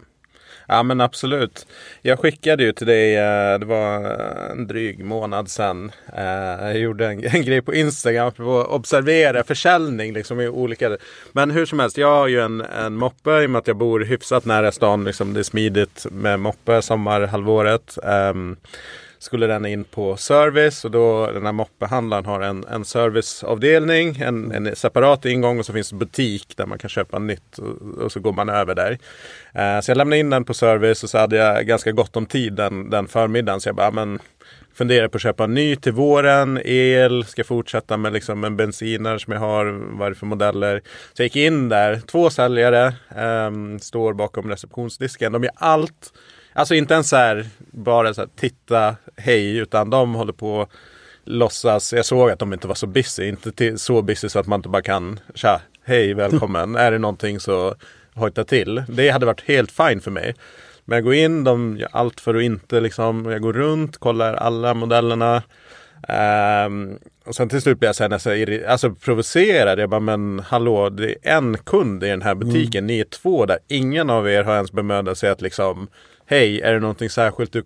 [0.69, 1.67] Ja men absolut.
[2.03, 5.93] Jag skickade ju till dig, eh, det var eh, en dryg månad sedan.
[6.17, 6.25] Eh,
[6.67, 10.97] jag gjorde en, en grej på Instagram för att observera försäljning liksom i olika.
[11.33, 13.77] Men hur som helst, jag har ju en, en moppe i och med att jag
[13.77, 15.05] bor hyfsat nära stan.
[15.05, 17.99] Liksom det är smidigt med moppe sommarhalvåret.
[18.03, 18.57] Um,
[19.25, 24.53] skulle den in på service och då den här moppehandlaren har en, en serviceavdelning, en,
[24.53, 28.13] en separat ingång och så finns det butik där man kan köpa nytt och, och
[28.13, 28.99] så går man över där.
[29.55, 32.27] Eh, så jag lämnade in den på service och så hade jag ganska gott om
[32.27, 34.19] tid den, den förmiddagen så jag bara, men
[34.75, 39.19] funderar på att köpa en ny till våren, el, ska fortsätta med liksom en bensinare
[39.19, 39.67] som jag har,
[39.99, 40.83] vad är det för modeller.
[41.13, 45.33] Så jag gick in där, två säljare, eh, står bakom receptionsdisken.
[45.33, 46.13] De gör allt
[46.57, 50.67] Alltså inte ens så här, bara så här, titta, hej, utan de håller på
[51.25, 51.93] låtsas.
[51.93, 54.59] Jag såg att de inte var så busy, inte till, så busy så att man
[54.59, 56.77] inte bara kan, tja, hej, välkommen.
[56.77, 57.75] är det någonting så
[58.15, 58.83] hojta till.
[58.89, 60.35] Det hade varit helt fine för mig.
[60.85, 64.35] Men jag går in, de gör allt för att inte liksom, jag går runt, kollar
[64.35, 65.43] alla modellerna.
[66.67, 69.79] Um, och sen till slut blir jag så nästan alltså, provocerad.
[69.79, 72.79] Jag bara, men hallå, det är en kund i den här butiken.
[72.79, 72.87] Mm.
[72.87, 73.59] Ni är två där.
[73.69, 75.89] Ingen av er har ens bemödat sig att liksom
[76.27, 77.63] Hej, är det någonting särskilt du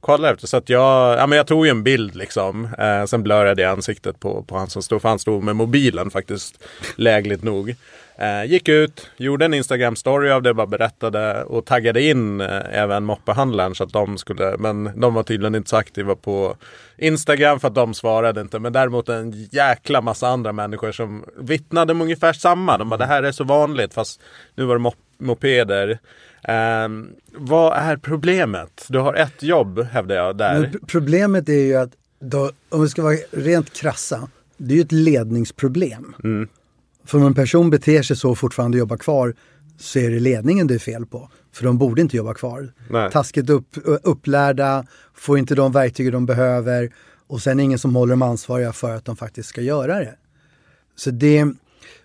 [0.00, 0.46] kollar efter?
[0.46, 2.68] Så att jag, ja men jag tog ju en bild liksom.
[2.78, 6.10] Eh, sen blurrade jag ansiktet på, på han som stod, för han stod med mobilen
[6.10, 6.64] faktiskt.
[6.96, 7.74] Lägligt nog.
[8.18, 12.60] Eh, gick ut, gjorde en Instagram story av det, bara berättade och taggade in eh,
[12.70, 16.56] även moppehandlaren så att de skulle, men de var tydligen inte så aktiva på
[16.96, 18.58] Instagram för att de svarade inte.
[18.58, 22.78] Men däremot en jäkla massa andra människor som vittnade om ungefär samma.
[22.78, 24.20] De bara det här är så vanligt fast
[24.54, 25.98] nu var det mop mopeder.
[26.48, 28.86] Um, vad är problemet?
[28.88, 30.60] Du har ett jobb hävdar jag där.
[30.60, 34.82] Men problemet är ju att, då, om vi ska vara rent krassa, det är ju
[34.82, 36.14] ett ledningsproblem.
[36.24, 36.48] Mm.
[37.04, 39.34] För om en person beter sig så och fortfarande jobbar kvar
[39.78, 41.30] så är det ledningen det är fel på.
[41.52, 42.72] För de borde inte jobba kvar.
[42.90, 43.10] Nej.
[43.10, 43.68] Taskigt upp,
[44.02, 46.90] upplärda, får inte de verktyg de behöver
[47.26, 50.14] och sen ingen som håller dem ansvariga för att de faktiskt ska göra det.
[50.96, 51.44] Så det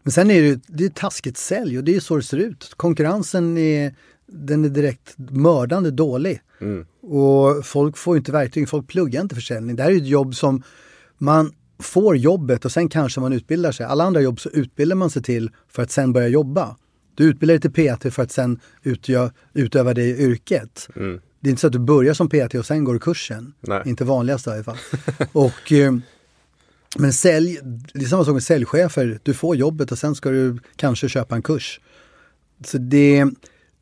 [0.03, 2.73] men sen är det, det är taskigt sälj och det är så det ser ut.
[2.77, 3.95] Konkurrensen är,
[4.27, 6.41] den är direkt mördande dålig.
[6.61, 6.85] Mm.
[7.01, 9.75] Och folk får inte verktyg, folk pluggar inte försäljning.
[9.75, 10.63] Det här är ett jobb som
[11.17, 13.85] man får jobbet och sen kanske man utbildar sig.
[13.85, 16.77] Alla andra jobb så utbildar man sig till för att sen börja jobba.
[17.15, 20.89] Du utbildar dig till PT för att sen utgö, utöva det yrket.
[20.95, 21.21] Mm.
[21.39, 23.53] Det är inte så att du börjar som PT och sen går du kursen.
[23.61, 23.81] Nej.
[23.85, 24.77] Inte vanligast i alla fall.
[25.31, 25.93] och, eh,
[26.97, 27.59] men sälj,
[27.93, 29.19] det är samma sak med säljchefer.
[29.23, 31.79] Du får jobbet och sen ska du kanske köpa en kurs.
[32.65, 33.25] Så det,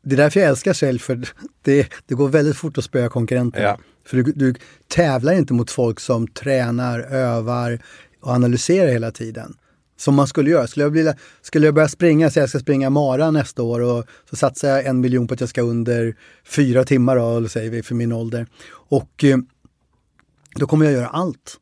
[0.04, 1.28] det är därför jag älskar sälj, för
[1.62, 3.64] det, det går väldigt fort att spöa konkurrenterna.
[3.64, 3.78] Ja.
[4.06, 4.54] För du, du
[4.88, 7.78] tävlar inte mot folk som tränar, övar
[8.20, 9.56] och analyserar hela tiden.
[9.96, 10.66] Som man skulle göra.
[10.66, 14.04] Skulle jag, vilja, skulle jag börja springa, så jag ska springa mara nästa år och
[14.30, 17.82] så satsar jag en miljon på att jag ska under fyra timmar då, säger vi,
[17.82, 18.46] för min ålder.
[18.70, 19.38] Och eh,
[20.54, 21.56] då kommer jag göra allt.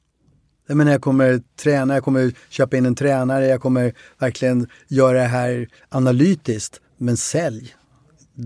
[0.68, 5.18] Jag menar, jag kommer träna, jag kommer köpa in en tränare, jag kommer verkligen göra
[5.18, 6.80] det här analytiskt.
[6.96, 7.74] Men sälj,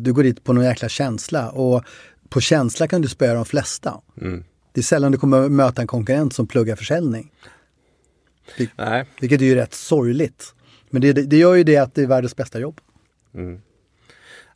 [0.02, 1.84] du går dit på någon jäkla känsla och
[2.28, 4.00] på känsla kan du spöa de flesta.
[4.20, 4.44] Mm.
[4.72, 7.32] Det är sällan du kommer möta en konkurrent som pluggar försäljning.
[8.56, 9.04] Vil Nej.
[9.20, 10.54] Vilket är ju rätt sorgligt.
[10.90, 12.80] Men det, det gör ju det att det är världens bästa jobb.
[13.34, 13.60] Mm.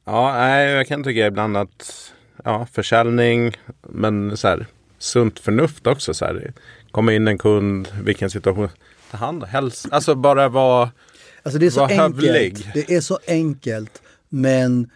[0.05, 2.13] Ja, jag kan tycka ibland att
[2.45, 4.67] ja, försäljning, men så här,
[4.99, 6.15] sunt förnuft också.
[6.15, 6.53] Så här,
[6.91, 8.69] komma in en kund, vilken situation,
[9.11, 10.91] ta hand om, alltså bara vara
[11.43, 12.75] Alltså det är så enkelt.
[12.75, 14.03] Det är så enkelt.
[14.29, 14.91] Men,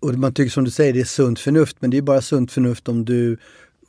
[0.00, 1.76] och man tycker som du säger, det är sunt förnuft.
[1.80, 3.36] Men det är bara sunt förnuft om du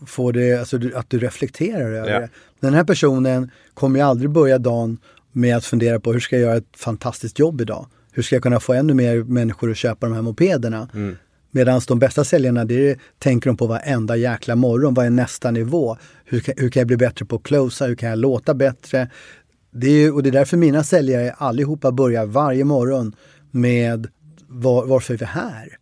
[0.05, 2.19] får det, alltså att du reflekterar över ja.
[2.19, 2.29] det.
[2.59, 4.97] Den här personen kommer ju aldrig börja dagen
[5.31, 7.85] med att fundera på hur ska jag göra ett fantastiskt jobb idag?
[8.11, 10.89] Hur ska jag kunna få ännu mer människor att köpa de här mopederna?
[10.93, 11.17] Mm.
[11.51, 14.93] Medan de bästa säljarna, det tänker de på varenda jäkla morgon.
[14.93, 15.97] Vad är nästa nivå?
[16.25, 17.87] Hur kan, hur kan jag bli bättre på att closea?
[17.87, 19.09] Hur kan jag låta bättre?
[19.71, 23.15] Det är, och det är därför mina säljare allihopa börjar varje morgon
[23.51, 24.07] med
[24.47, 25.77] var, varför är vi här?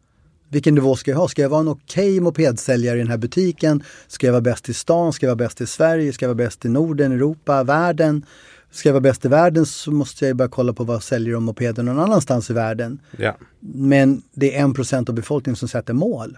[0.50, 1.28] Vilken nivå ska jag ha?
[1.28, 3.84] Ska jag vara en okej okay mopedsäljare i den här butiken?
[4.08, 5.14] Ska jag vara bäst i stan?
[5.14, 6.14] Ska jag vara bäst i Sverige?
[6.14, 8.26] Ska jag vara bäst i Norden, Europa, världen?
[8.72, 11.44] Ska jag vara bäst i världen så måste jag börja kolla på vad säljer de
[11.44, 13.00] mopeder någon annanstans i världen.
[13.18, 13.38] Ja.
[13.60, 16.38] Men det är en procent av befolkningen som sätter mål.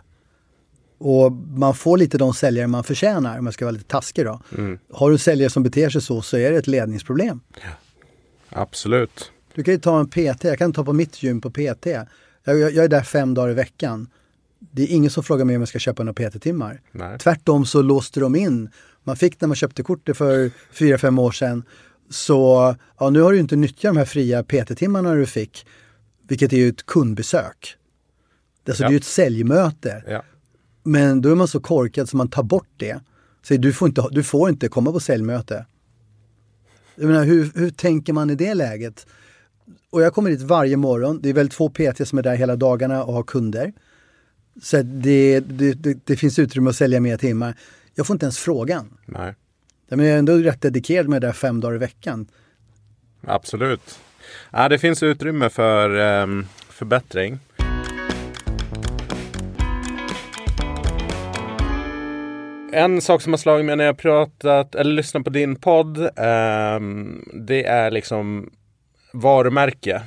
[0.98, 4.42] Och man får lite de säljare man förtjänar om jag ska vara lite taskig då.
[4.58, 4.80] Mm.
[4.92, 7.42] Har du säljare som beter sig så så är det ett ledningsproblem.
[7.62, 7.70] Ja.
[8.50, 9.32] Absolut.
[9.54, 11.88] Du kan ju ta en PT, jag kan ta på mitt gym på PT.
[12.50, 14.08] Jag, jag, jag är där fem dagar i veckan.
[14.72, 16.82] Det är ingen som frågar mig om jag ska köpa några PT-timmar.
[17.20, 18.70] Tvärtom så låste de in.
[19.04, 21.64] Man fick när man köpte kortet för fyra fem år sedan.
[22.10, 25.66] Så ja, nu har du inte nyttjat de här fria PT-timmarna du fick.
[26.28, 27.76] Vilket är ju ett kundbesök.
[28.68, 28.88] Alltså ja.
[28.88, 30.04] det är ju ett säljmöte.
[30.08, 30.24] Ja.
[30.84, 33.00] Men då är man så korkad så man tar bort det.
[33.42, 35.66] Så du får inte, du får inte komma på säljmöte.
[36.96, 39.08] Jag menar, hur, hur tänker man i det läget?
[39.92, 41.20] Och jag kommer dit varje morgon.
[41.22, 43.74] Det är väl två PT som är där hela dagarna och har kunder.
[44.62, 47.56] Så det, det, det, det finns utrymme att sälja mer timmar.
[47.96, 48.98] Jag får inte ens frågan.
[49.06, 49.36] Nej.
[49.90, 52.28] Men jag är ändå rätt dedikerad med det där fem dagar i veckan.
[53.22, 54.00] Absolut.
[54.52, 55.90] Ja, det finns utrymme för
[56.24, 57.40] um, förbättring.
[62.72, 65.98] En sak som har slagit mig när jag pratat eller lyssnat på din podd.
[65.98, 68.50] Um, det är liksom
[69.12, 70.02] varumärke.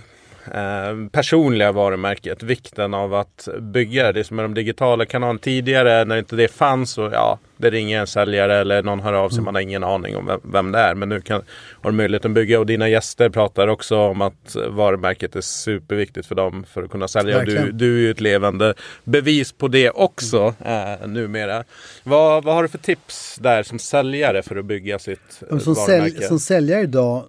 [0.46, 5.38] Eh, personliga varumärket, vikten av att bygga det som är de digitala kanalerna.
[5.38, 9.28] Tidigare när inte det fanns så ja, det ringer en säljare eller någon hör av
[9.28, 9.44] sig, mm.
[9.44, 10.94] man har ingen aning om vem, vem det är.
[10.94, 11.42] Men nu kan,
[11.82, 16.26] har du möjlighet att bygga och dina gäster pratar också om att varumärket är superviktigt
[16.26, 17.44] för dem för att kunna sälja.
[17.44, 18.74] Du, du är ju ett levande
[19.04, 21.02] bevis på det också mm.
[21.02, 21.64] eh, numera.
[22.02, 26.10] Vad, vad har du för tips där som säljare för att bygga sitt som varumärke?
[26.10, 27.24] Sälj, som säljare idag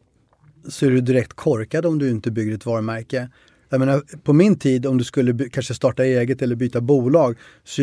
[0.67, 3.29] så är du direkt korkad om du inte bygger ett varumärke.
[3.69, 7.81] Jag menar, på min tid, om du skulle kanske starta eget eller byta bolag, så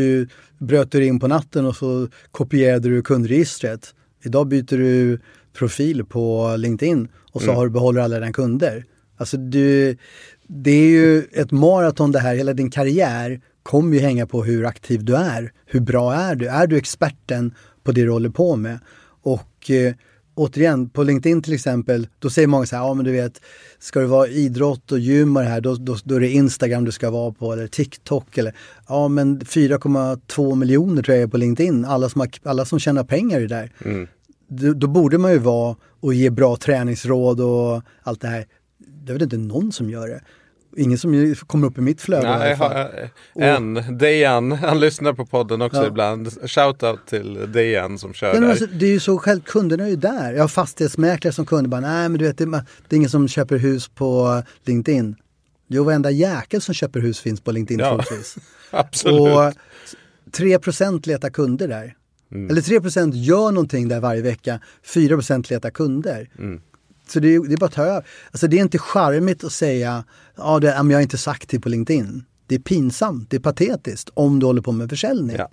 [0.58, 3.94] bröt du in på natten och så kopierade du kundregistret.
[4.24, 5.18] Idag byter du
[5.52, 7.56] profil på LinkedIn och så mm.
[7.56, 8.84] har du behåller alla dina kunder.
[9.16, 9.96] Alltså du,
[10.46, 14.66] det är ju ett maraton det här, hela din karriär kommer ju hänga på hur
[14.66, 15.52] aktiv du är.
[15.66, 16.48] Hur bra är du?
[16.48, 17.54] Är du experten
[17.84, 18.78] på det du håller på med?
[19.22, 19.94] Och eh,
[20.34, 23.40] återigen, på LinkedIn till exempel, då säger många så här, ja men du vet,
[23.78, 26.84] ska det vara idrott och gym och det här, då, då, då är det Instagram
[26.84, 28.54] du ska vara på eller TikTok eller,
[28.88, 33.04] ja men 4,2 miljoner tror jag är på LinkedIn, alla som, har, alla som tjänar
[33.04, 33.72] pengar är där.
[33.84, 34.08] Mm.
[34.48, 38.46] Då, då, borde man ju vara och ge bra träningsråd och allt det här.
[38.78, 40.20] Det är väl inte någon som gör det.
[40.76, 45.82] Ingen som kommer upp i mitt flöde Nej, En, Dejan, han lyssnar på podden också
[45.82, 45.86] ja.
[45.86, 46.50] ibland.
[46.50, 49.96] Shoutout till Dejan som kör ja, alltså, Det är ju så själv, kunderna är ju
[49.96, 50.32] där.
[50.32, 53.28] Jag har fastighetsmäklare som kunder bara, nej men du vet det, det är ingen som
[53.28, 55.16] köper hus på LinkedIn.
[55.68, 58.04] Jo, varenda jäkel som köper hus finns på LinkedIn ja,
[58.70, 59.20] Absolut.
[59.20, 59.52] Och
[60.32, 61.94] 3% letar kunder där.
[62.32, 62.50] Mm.
[62.50, 66.30] Eller 3% gör någonting där varje vecka, 4% letar kunder.
[66.38, 66.60] Mm.
[67.08, 68.06] Så det, det är bara att ta över.
[68.30, 70.04] Alltså det är inte charmigt att säga,
[70.40, 72.24] ja det, jag är inte så aktiv på LinkedIn.
[72.46, 75.36] Det är pinsamt, det är patetiskt om du håller på med försäljning.
[75.36, 75.50] Ja.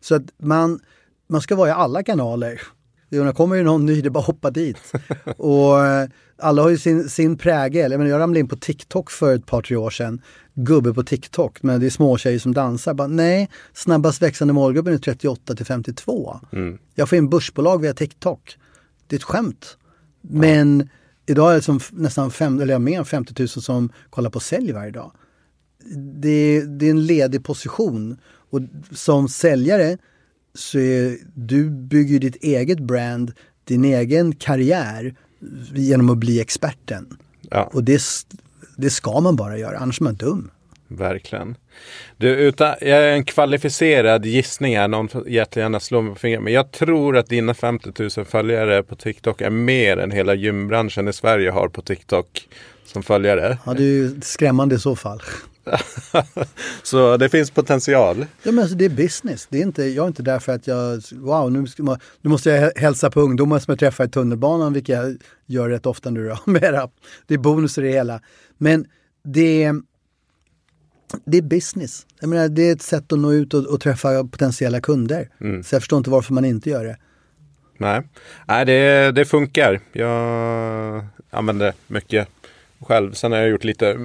[0.00, 0.80] Så att man,
[1.28, 2.60] man ska vara i alla kanaler.
[3.08, 4.92] När kommer det någon ny, det är bara hoppa dit.
[5.36, 6.08] och eh,
[6.38, 7.90] alla har ju sin, sin prägel.
[7.90, 10.22] Jag, menar, jag ramlade in på TikTok för ett par, tre år sedan.
[10.54, 12.94] Gubbe på TikTok, men det är småtjejer som dansar.
[12.94, 16.40] Bara, nej, snabbast växande målgruppen är 38 till 52.
[16.52, 16.78] Mm.
[16.94, 18.58] Jag får in börsbolag via TikTok.
[19.06, 19.76] Det är ett skämt.
[20.20, 20.88] Men
[21.26, 24.72] idag är det som nästan fem, eller mer än 50 000 som kollar på sälj
[24.72, 25.12] varje dag.
[26.14, 28.16] Det, det är en ledig position
[28.50, 28.60] och
[28.92, 29.98] som säljare
[30.54, 33.32] så är, du bygger ditt eget brand,
[33.64, 35.14] din egen karriär
[35.74, 37.18] genom att bli experten.
[37.50, 37.70] Ja.
[37.72, 38.02] Och det,
[38.76, 40.50] det ska man bara göra, annars är man dum.
[40.88, 41.56] Verkligen.
[42.16, 46.44] Du, utan, jag är en kvalificerad gissning här, någon får jättegärna slå mig på fingrarna.
[46.44, 51.08] Men jag tror att dina 50 000 följare på TikTok är mer än hela gymbranschen
[51.08, 52.48] i Sverige har på TikTok
[52.84, 53.58] som följare.
[53.66, 55.22] Ja, det är ju skrämmande i så fall.
[56.82, 58.26] så det finns potential.
[58.42, 59.46] Ja, men alltså, det är business.
[59.50, 61.66] Det är inte, jag är inte där för att jag, wow, nu,
[62.20, 65.16] nu måste jag hälsa på ungdomar som jag träffar i tunnelbanan, vilket jag
[65.46, 66.38] gör rätt ofta nu då.
[67.26, 68.20] det är bonus i det hela.
[68.58, 68.86] Men
[69.24, 69.74] det är
[71.24, 72.06] det är business.
[72.20, 75.28] Jag menar, det är ett sätt att nå ut och, och träffa potentiella kunder.
[75.40, 75.62] Mm.
[75.62, 76.96] Så jag förstår inte varför man inte gör det.
[77.78, 78.02] Nej,
[78.46, 79.80] Nej det, det funkar.
[79.92, 82.28] Jag använder mycket
[82.80, 83.12] själv.
[83.12, 83.98] Sen har jag gjort lite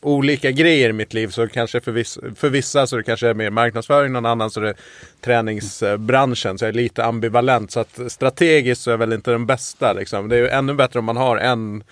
[0.00, 1.28] olika grejer i mitt liv.
[1.28, 4.60] Så kanske för, viss, för vissa så det kanske är mer marknadsföring, någon annan så
[4.60, 4.74] är det
[5.20, 6.58] träningsbranschen.
[6.58, 7.70] Så jag är lite ambivalent.
[7.70, 9.92] Så att strategiskt så är jag väl inte den bästa.
[9.92, 10.28] Liksom.
[10.28, 11.84] Det är ju ännu bättre om man har en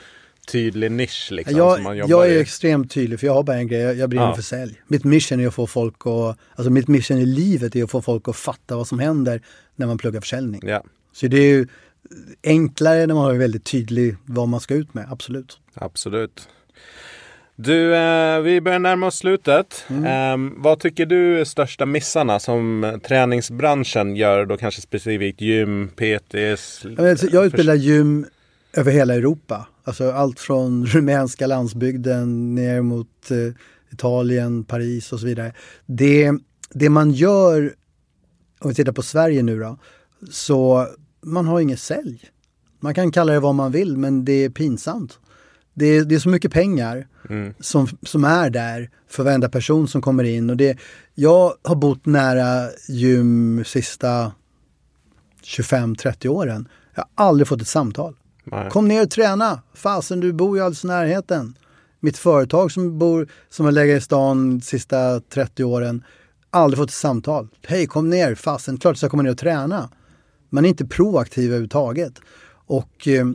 [0.46, 2.40] tydlig nisch liksom jag, som man jobbar jag är i?
[2.40, 4.34] extremt tydlig för jag har bara en grej, jag, jag brinner Ja.
[4.34, 4.80] för sälj.
[4.88, 8.02] Mitt mission är att få folk att, alltså mitt mission i livet är att få
[8.02, 9.40] folk att fatta vad som händer
[9.76, 10.60] när man pluggar försäljning.
[10.64, 11.66] Ja, Så det är ju
[12.44, 15.58] enklare när man har väldigt tydlig vad man ska ut med, absolut.
[15.74, 16.48] absolut.
[17.58, 19.84] Du, eh, vi börjar närma oss slutet.
[19.88, 20.04] Mm.
[20.04, 26.84] Eh, vad tycker du är största missarna som träningsbranschen gör då kanske specifikt gym, PTs?
[26.96, 28.26] Jag, vet, jag utbildar gym
[28.72, 29.66] över hela Europa.
[29.86, 33.54] Alltså allt från rumänska landsbygden ner mot eh,
[33.92, 35.52] Italien, Paris och så vidare.
[35.86, 36.32] Det,
[36.72, 37.74] det man gör,
[38.60, 39.78] om vi tittar på Sverige nu då,
[40.30, 40.86] så
[41.22, 42.24] man har inget sälj.
[42.80, 45.18] Man kan kalla det vad man vill men det är pinsamt.
[45.74, 47.54] Det är, det är så mycket pengar Mm.
[47.60, 50.50] som, som är där för varenda person som kommer in.
[50.50, 50.78] Och det,
[51.14, 54.32] jag har bott nära gym sista
[55.44, 56.68] 25-30 åren.
[56.94, 58.16] Jag har aldrig fått ett samtal.
[58.50, 58.70] Nej.
[58.70, 59.62] Kom ner och träna.
[59.74, 61.58] Fasen, du bor ju alldeles i närheten.
[62.00, 66.04] Mitt företag som bor, som har legat i stan de sista 30 åren,
[66.50, 67.48] aldrig fått ett samtal.
[67.66, 68.34] Hej, kom ner.
[68.34, 69.90] Fasen, klart jag ska komma ner och träna.
[70.50, 72.20] Man är inte proaktiv överhuvudtaget.
[72.66, 73.26] Och eh,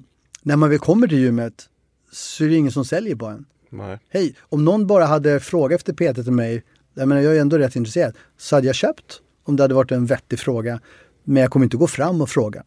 [0.43, 1.69] när man väl kommer till gymmet
[2.11, 3.45] så är det ingen som säljer på en.
[3.69, 3.99] Nej.
[4.09, 7.57] Hej, om någon bara hade frågat efter PT till mig, jag menar jag är ändå
[7.57, 10.79] rätt intresserad, så hade jag köpt om det hade varit en vettig fråga.
[11.23, 12.63] Men jag kommer inte gå fram och fråga.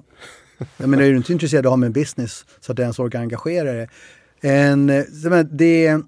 [0.77, 2.83] Jag menar, är du inte intresserad av att ha med en business så att du
[2.83, 3.89] ens orkar engagera dig?
[4.41, 4.87] En,
[5.51, 6.01] det,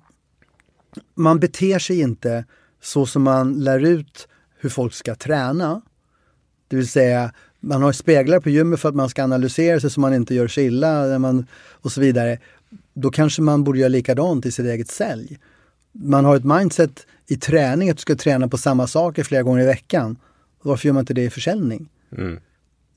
[1.15, 2.45] man beter sig inte
[2.83, 4.29] så som man lär ut
[4.59, 5.83] hur folk ska träna.
[6.69, 10.01] Det vill säga, man har speglar på gymmet för att man ska analysera sig så
[10.01, 12.39] man inte gör sig illa när man, och så vidare.
[12.95, 15.39] Då kanske man borde göra likadant i sitt eget sälj.
[15.93, 19.63] Man har ett mindset i träning att du ska träna på samma saker flera gånger
[19.63, 20.17] i veckan.
[20.63, 21.89] Varför gör man inte det i försäljning?
[22.17, 22.41] Mm.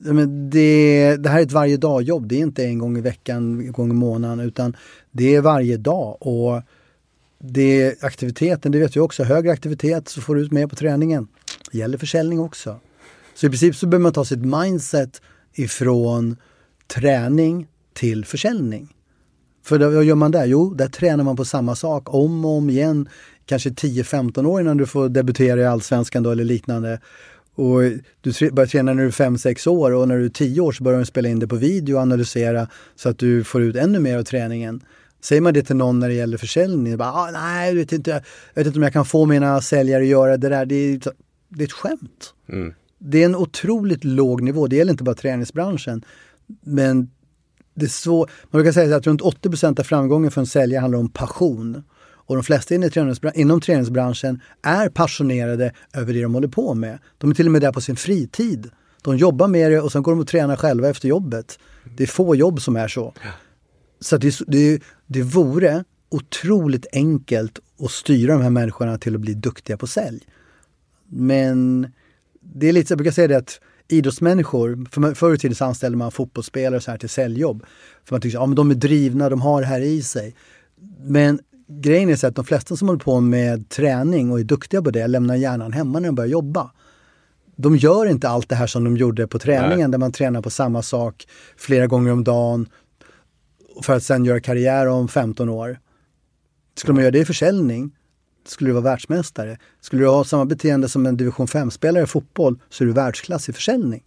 [0.02, 2.28] Men det, det här är ett varje dag-jobb.
[2.28, 4.76] Det är inte en gång i veckan, en gång i månaden, utan
[5.10, 6.16] det är varje dag.
[6.20, 6.62] Och
[7.38, 9.24] det är aktiviteten, det vet vi också.
[9.24, 11.28] Högre aktivitet så får du ut mer på träningen.
[11.72, 12.80] Det gäller försäljning också.
[13.34, 15.22] Så i princip så behöver man ta sitt mindset
[15.54, 16.36] ifrån
[16.86, 18.94] träning till försäljning.
[19.62, 20.46] För då, vad gör man där?
[20.46, 23.08] Jo, där tränar man på samma sak om och om igen.
[23.46, 27.00] Kanske 10-15 år innan du får debutera i Allsvenskan då, eller liknande.
[27.60, 27.82] Och
[28.20, 30.84] du börjar träna när du är 5-6 år och när du är 10 år så
[30.84, 33.98] börjar du spela in det på video och analysera så att du får ut ännu
[33.98, 34.80] mer av träningen.
[35.20, 38.10] Säger man det till någon när det gäller försäljning, bara, ah, nej, jag vet, inte,
[38.10, 40.66] jag vet inte om jag kan få mina säljare att göra det där.
[40.66, 41.00] Det är,
[41.48, 42.34] det är ett skämt.
[42.48, 42.74] Mm.
[42.98, 44.66] Det är en otroligt låg nivå.
[44.66, 46.04] Det gäller inte bara träningsbranschen.
[46.62, 47.10] Men
[47.74, 48.18] det är så,
[48.50, 51.82] man brukar säga att runt 80% av framgången för en säljare handlar om passion.
[52.30, 56.98] Och de flesta inom träningsbran- inom träningsbranschen är passionerade över det de håller på med.
[57.18, 58.70] De är till och med där på sin fritid.
[59.02, 61.58] De jobbar med det och sen går de och tränar själva efter jobbet.
[61.96, 63.14] Det är få jobb som är så.
[64.00, 69.34] Så det, det, det vore otroligt enkelt att styra de här människorna till att bli
[69.34, 70.20] duktiga på sälj.
[71.08, 71.88] Men
[72.40, 75.98] det är lite, jag brukar säga det att idrottsmänniskor, för förr i tiden så anställde
[75.98, 77.64] man fotbollsspelare så här till säljjobb.
[78.04, 80.34] För man tyckte att ja, men de är drivna, de har det här i sig.
[81.00, 81.40] Men
[81.70, 84.90] grejen är så att de flesta som håller på med träning och är duktiga på
[84.90, 86.70] det lämnar hjärnan hemma när de börjar jobba.
[87.56, 89.88] De gör inte allt det här som de gjorde på träningen Nej.
[89.88, 92.68] där man tränar på samma sak flera gånger om dagen
[93.82, 95.78] för att sen göra karriär om 15 år.
[96.76, 97.96] Skulle man göra det i försäljning
[98.46, 99.58] skulle du vara världsmästare.
[99.80, 103.48] Skulle du ha samma beteende som en division 5-spelare i fotboll så är du världsklass
[103.48, 104.02] i försäljning.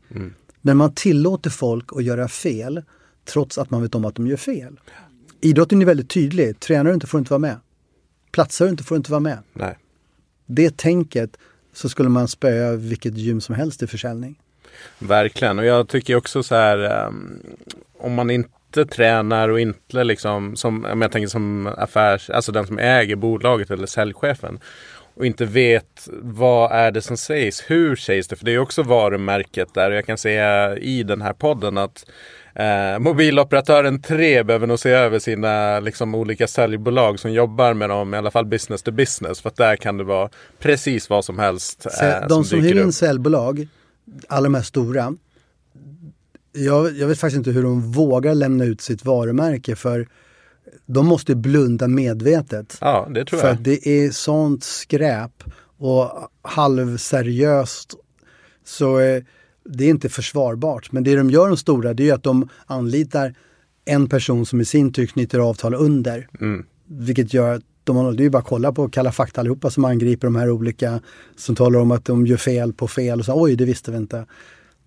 [0.61, 2.83] Men man tillåter folk att göra fel
[3.25, 4.79] trots att man vet om att de gör fel.
[5.43, 6.59] Idrotten är väldigt tydlig.
[6.59, 7.59] Tränar du inte får du inte vara med.
[8.31, 9.37] Platsar du inte får du inte vara med.
[9.53, 9.77] Nej.
[10.45, 11.37] Det tänket
[11.73, 14.39] så skulle man spöa vilket gym som helst i försäljning.
[14.99, 15.59] Verkligen.
[15.59, 16.77] Och jag tycker också så här.
[16.77, 17.39] ehm,
[17.97, 22.67] om man inte tränar och inte liksom som, om jag tänker som affärs, alltså den
[22.67, 24.59] som äger bolaget eller säljchefen.
[25.15, 28.35] Och inte vet vad är det som sägs, hur sägs det?
[28.35, 29.91] För det är också varumärket där.
[29.91, 32.05] Och jag kan säga i den här podden att
[32.55, 38.13] eh, mobiloperatören 3 behöver nog se över sina liksom, olika säljbolag som jobbar med dem,
[38.13, 39.41] i alla fall business to business.
[39.41, 40.29] För att där kan det vara
[40.59, 41.85] precis vad som helst.
[42.01, 43.67] Eh, de som hyr dyker in säljbolag,
[44.27, 45.13] alla de här stora,
[46.51, 50.07] jag, jag vet faktiskt inte hur de vågar lämna ut sitt varumärke för
[50.85, 52.77] de måste blunda medvetet.
[52.81, 53.53] Ja, det tror För jag.
[53.53, 55.43] att det är sånt skräp
[55.77, 57.93] och halvseriöst.
[58.65, 59.23] Så eh,
[59.65, 60.91] det är inte försvarbart.
[60.91, 63.35] Men det de gör de stora det är att de anlitar
[63.85, 66.27] en person som i sin tur knyter avtal under.
[66.41, 66.65] Mm.
[66.87, 69.69] Vilket gör att de har, det är ju bara att kolla på Kalla fakta allihopa
[69.69, 71.01] som angriper de här olika
[71.35, 73.97] som talar om att de gör fel på fel och så oj det visste vi
[73.97, 74.25] inte.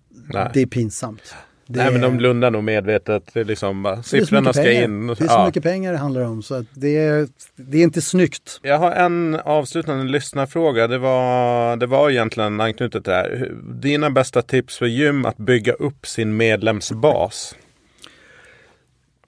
[0.09, 0.51] Nej.
[0.53, 1.21] Det är pinsamt.
[1.67, 3.35] Det, Nej men de blundar nog medvetet.
[3.35, 5.07] Liksom bara, siffrorna ska in.
[5.07, 5.45] Det är så Ja.
[5.45, 8.59] mycket pengar det handlar om så det, är, det är inte snyggt.
[8.63, 10.87] Jag har en avslutande lyssnarfråga.
[10.87, 13.51] Det var, det var egentligen anknutet till det här.
[13.81, 17.55] Dina bästa tips för gym att bygga upp sin medlemsbas?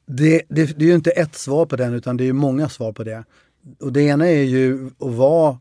[0.06, 2.70] Det, det, det är ju inte ett svar på den utan det är ju många
[2.70, 3.24] svar på det.
[3.80, 5.58] Och det ena är ju att vara,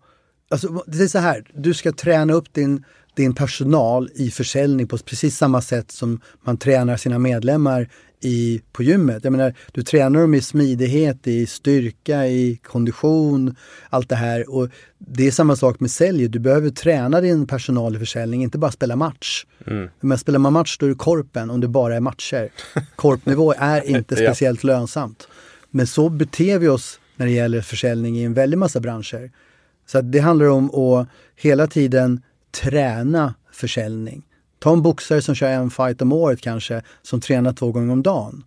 [0.51, 2.85] alltså det är så här, du ska träna upp din,
[3.19, 7.89] din personal i försäljning på precis samma sätt som man tränar sina medlemmar
[8.21, 9.25] i, på gymmet.
[9.25, 13.57] Jag menar, du tränar dem i smidighet, i styrka, i kondition,
[13.91, 14.51] allt det här.
[14.55, 16.29] Och det är samma sak med sälj.
[16.29, 19.47] Du behöver träna din personal i försäljning, inte bara spela match.
[20.01, 22.49] Men spelar man match då är det korpen om det bara är matcher.
[22.97, 24.29] Korpnivå är inte Ja.
[24.31, 25.29] speciellt lönsamt.
[25.71, 29.31] Men så beter vi oss när det gäller försäljning i en väldig massa branscher.
[29.87, 34.23] Så det handlar om att hela tiden träna försäljning.
[34.59, 38.03] Ta en boxare som kör en fight om året kanske, som tränar två gånger om
[38.03, 38.45] dagen.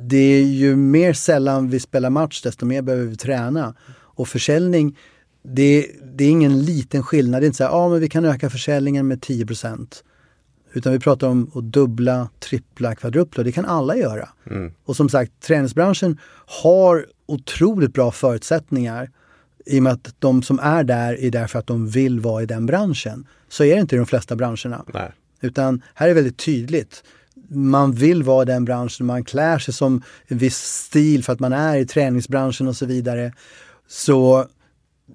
[0.00, 3.74] Det är ju mer sällan vi spelar match, desto mer behöver vi träna.
[3.90, 4.98] Och försäljning,
[5.42, 7.42] det, det är ingen liten skillnad.
[7.42, 10.02] Det är inte så här, ja men vi kan öka försäljningen med 10%
[10.72, 13.42] Utan vi pratar om att dubbla, trippla, kvadrupla.
[13.42, 14.28] Det kan alla göra.
[14.84, 16.18] Och som sagt, träningsbranschen
[16.62, 19.10] har otroligt bra förutsättningar
[19.68, 22.42] i och med att de som är där är där för att de vill vara
[22.42, 23.26] i den branschen.
[23.48, 24.84] Så är det inte i de flesta branscherna.
[24.94, 25.12] Nej.
[25.40, 27.04] Utan här är det väldigt tydligt.
[27.50, 31.40] Man vill vara i den branschen, man klär sig som en viss stil för att
[31.40, 33.32] man är i träningsbranschen och så vidare.
[33.88, 34.46] Så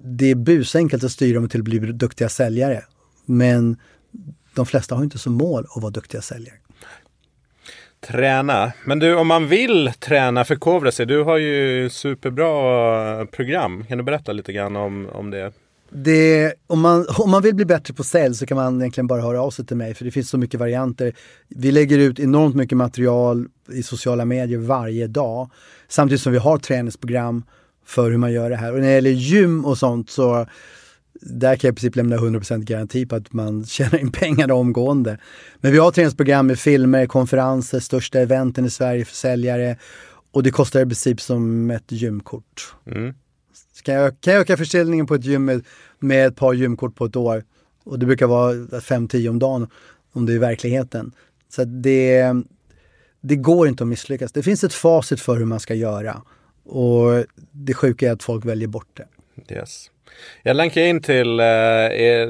[0.04, 2.84] det är busenkelt att styra dem till att bli duktiga säljare.
[3.26, 3.76] Men
[4.54, 6.56] de flesta har inte som mål att vara duktiga säljare.
[8.06, 8.72] Träna.
[8.84, 11.06] Men du, om man vill träna, förkovra sig.
[11.06, 13.84] Du har ju superbra program.
[13.84, 15.52] Kan du berätta lite grann om, om det?
[15.90, 19.22] Det, om, man, om man vill bli bättre på sälj så kan man egentligen bara
[19.22, 21.12] höra av sig till mig för det finns så mycket varianter.
[21.48, 25.50] Vi lägger ut enormt mycket material i sociala medier varje dag.
[25.88, 27.44] Samtidigt som vi har träningsprogram
[27.86, 28.72] för hur man gör det här.
[28.72, 30.46] Och när det gäller gym och sånt så
[31.20, 35.18] där kan jag i princip lämna 100% garanti på att man tjänar in pengar omgående.
[35.60, 39.78] Men vi har träningsprogram med filmer, konferenser, största eventen i Sverige för säljare
[40.32, 42.74] och det kostar i princip som ett gymkort.
[42.86, 43.14] Mm.
[43.82, 45.64] Kan, jag, kan jag öka försäljningen på ett gym med,
[45.98, 47.44] med ett par gymkort på ett år
[47.84, 49.68] och det brukar vara 5-10 om dagen
[50.12, 51.12] om det är verkligheten.
[51.48, 52.34] Så det,
[53.20, 54.32] det går inte att misslyckas.
[54.32, 56.22] Det finns ett facit för hur man ska göra
[56.64, 59.54] och det sjuka är att folk väljer bort det.
[59.54, 59.90] Yes.
[60.42, 61.46] Jag länkar in till eh,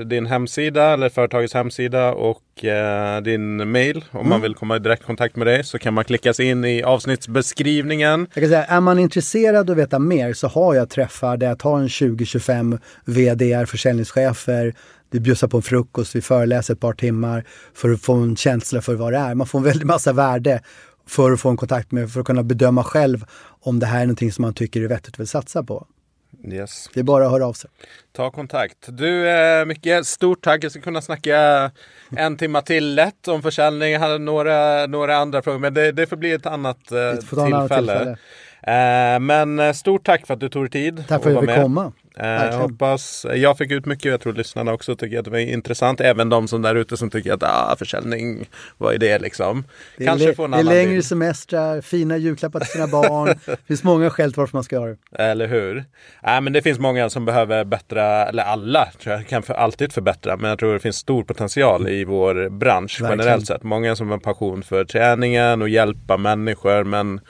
[0.07, 4.05] din hemsida eller företagets hemsida och eh, din mail.
[4.11, 6.83] Om man vill komma i direktkontakt med dig så kan man klicka sig in i
[6.83, 8.27] avsnittsbeskrivningen.
[8.35, 11.59] Jag kan säga, är man intresserad att veta mer så har jag träffar där jag
[11.59, 14.75] tar en 20-25 VDR, försäljningschefer,
[15.11, 18.83] vi bjussar på en frukost, vi föreläser ett par timmar för att få en känsla
[18.83, 19.35] för vad det är.
[19.35, 20.61] Man får en väldig massa värde
[21.07, 23.25] för att få en kontakt med, för att kunna bedöma själv
[23.61, 25.87] om det här är någonting som man tycker är vettigt vill satsa på.
[26.53, 26.91] Yes.
[26.95, 27.71] Det är bara att höra av sig.
[28.13, 28.79] Ta kontakt.
[28.89, 30.65] Du, eh, Micke, stort tack.
[30.65, 31.71] Jag ska kunna snacka
[32.17, 33.93] en timma till lätt om försäljning.
[33.93, 37.69] Jag hade några, några andra frågor, men det, det får bli ett annat eh, tillfälle.
[37.69, 38.17] tillfälle.
[38.63, 41.05] Eh, men eh, stort tack för att du tog dig tid.
[41.09, 41.63] Tack för att jag fick med.
[41.63, 41.93] komma.
[42.19, 46.01] Eh, hoppas, jag fick ut mycket, jag tror lyssnarna också tycker att det var intressant.
[46.01, 48.49] Även de som där ute som tycker att ah, försäljning,
[48.79, 49.65] vad är det liksom?
[49.97, 51.05] Det är, Kanske få en det är längre bild.
[51.05, 53.27] semestrar, fina julklappar till sina barn.
[53.47, 55.23] det finns många skäl till varför man ska göra det.
[55.23, 55.85] Eller hur?
[56.23, 59.93] Nej, men det finns många som behöver bättra, eller alla tror jag kan för alltid
[59.93, 60.37] förbättra.
[60.37, 63.21] Men jag tror det finns stor potential i vår bransch Verkligen.
[63.21, 63.63] generellt sett.
[63.63, 66.85] Många som har passion för träningen och hjälpa människor.
[66.85, 67.21] Men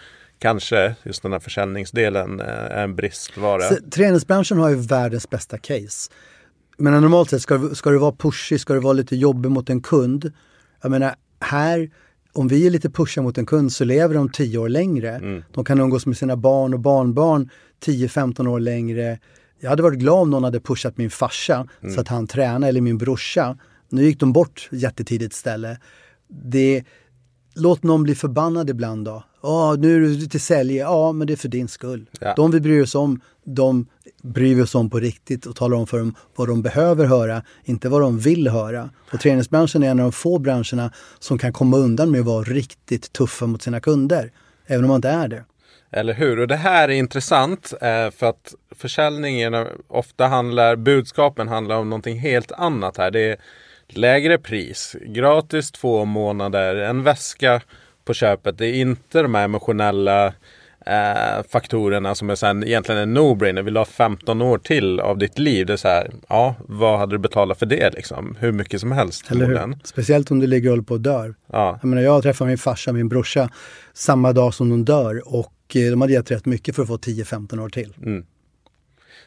[0.45, 3.61] kanske just den här försäljningsdelen eh, är en bristvara.
[3.61, 6.11] Så, träningsbranschen har ju världens bästa case.
[6.79, 9.83] Men normalt sett ska, ska det vara pushig, ska det vara lite jobbig mot en
[9.83, 10.33] kund.
[10.83, 11.91] Jag menar, här,
[12.33, 15.43] om vi är lite pushiga mot en kund så lever de 10 år längre.
[15.55, 17.51] De kan umgås med sina barn och barnbarn
[17.85, 19.19] 10-15 år längre.
[19.61, 22.81] Jag hade varit glad om någon hade pushat min farsa så att han tränade, eller
[22.81, 23.59] min brorsa.
[23.89, 25.79] Nu gick de bort jättetidigt ställe.
[26.29, 26.85] Det,
[27.55, 29.23] låt någon bli förbannad ibland då.
[29.47, 30.77] Ja, nu är du lite sälj.
[30.77, 32.07] Ja, men det är för din skull.
[32.21, 32.35] Ja.
[32.37, 33.87] De vi bryr oss om, de
[34.23, 37.43] bryr vi oss om på riktigt och talar om för dem vad de behöver höra,
[37.65, 38.91] inte vad de vill höra.
[39.13, 42.43] Och träningsbranschen är en av de få branscherna som kan komma undan med att vara
[42.43, 44.31] riktigt tuffa mot sina kunder.
[44.67, 45.45] Även om man inte är det.
[45.91, 46.41] Eller hur?
[46.41, 52.19] Och det här är intressant eh, för att försäljningen ofta handlar, budskapen handlar om någonting
[52.19, 53.11] helt annat här.
[53.11, 53.37] Det är
[53.89, 57.61] lägre pris, gratis två månader, en väska
[58.05, 58.59] på köpet.
[58.59, 60.27] Det är inte de här emotionella
[60.87, 63.63] eh, faktorerna som är sen egentligen en no-brainer.
[63.63, 65.67] Vill du ha 15 år till av ditt liv?
[65.67, 68.37] Det är så här, ja, vad hade du betalat för det liksom?
[68.41, 69.31] Hur mycket som helst.
[69.31, 69.79] Eller hur?
[69.85, 71.35] Speciellt om du ligger och håller på och dör.
[71.53, 71.79] Ja.
[71.83, 73.51] Jag menar, jag träffade min farsa och min brorsa
[73.93, 76.97] samma dag som de dör och eh, de hade gett rätt mycket för att få
[76.97, 77.95] 10-15 år till.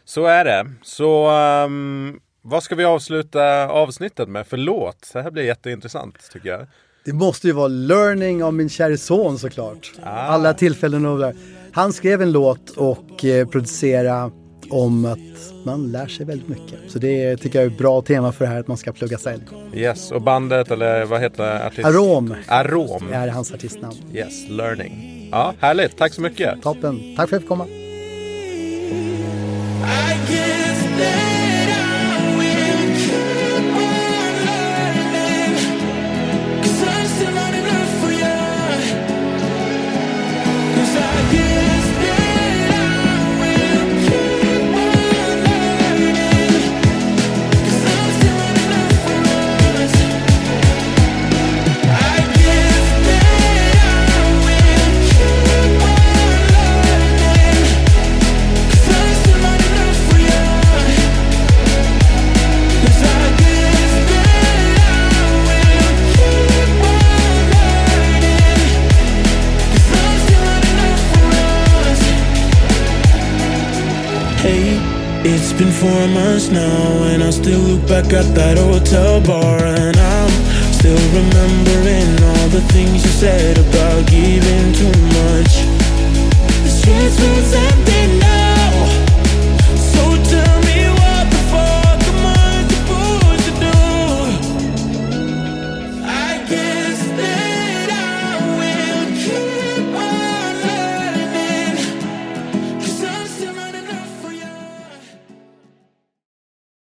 [0.06, 0.68] Så är det.
[0.82, 5.10] Så ehm, vad ska vi avsluta avsnittet med för låt?
[5.14, 6.68] Det här blir jätteintressant tycker jag.
[7.08, 9.92] Det måste ju vara Learning av min käre son såklart.
[10.04, 10.10] Ah.
[10.10, 11.36] Alla tillfällen och där.
[11.72, 14.32] Han skrev en låt och eh, producerade
[14.70, 16.80] om att man lär sig väldigt mycket.
[16.88, 19.18] Så det tycker jag är ett bra tema för det här att man ska plugga
[19.18, 19.44] sälj.
[19.74, 21.88] Yes, och bandet eller vad heter artist?
[21.88, 23.04] Arom Arom.
[23.12, 23.96] är hans artistnamn.
[24.14, 25.28] Yes, Learning.
[25.32, 25.98] Ja, härligt.
[25.98, 26.62] Tack så mycket.
[26.62, 27.16] Toppen.
[27.18, 27.66] Tack för att jag fick komma.
[76.46, 80.32] now And I still look back at that hotel bar And I'm
[80.72, 85.54] still remembering all the things you said About giving too much.
[86.62, 88.27] The streets was empty now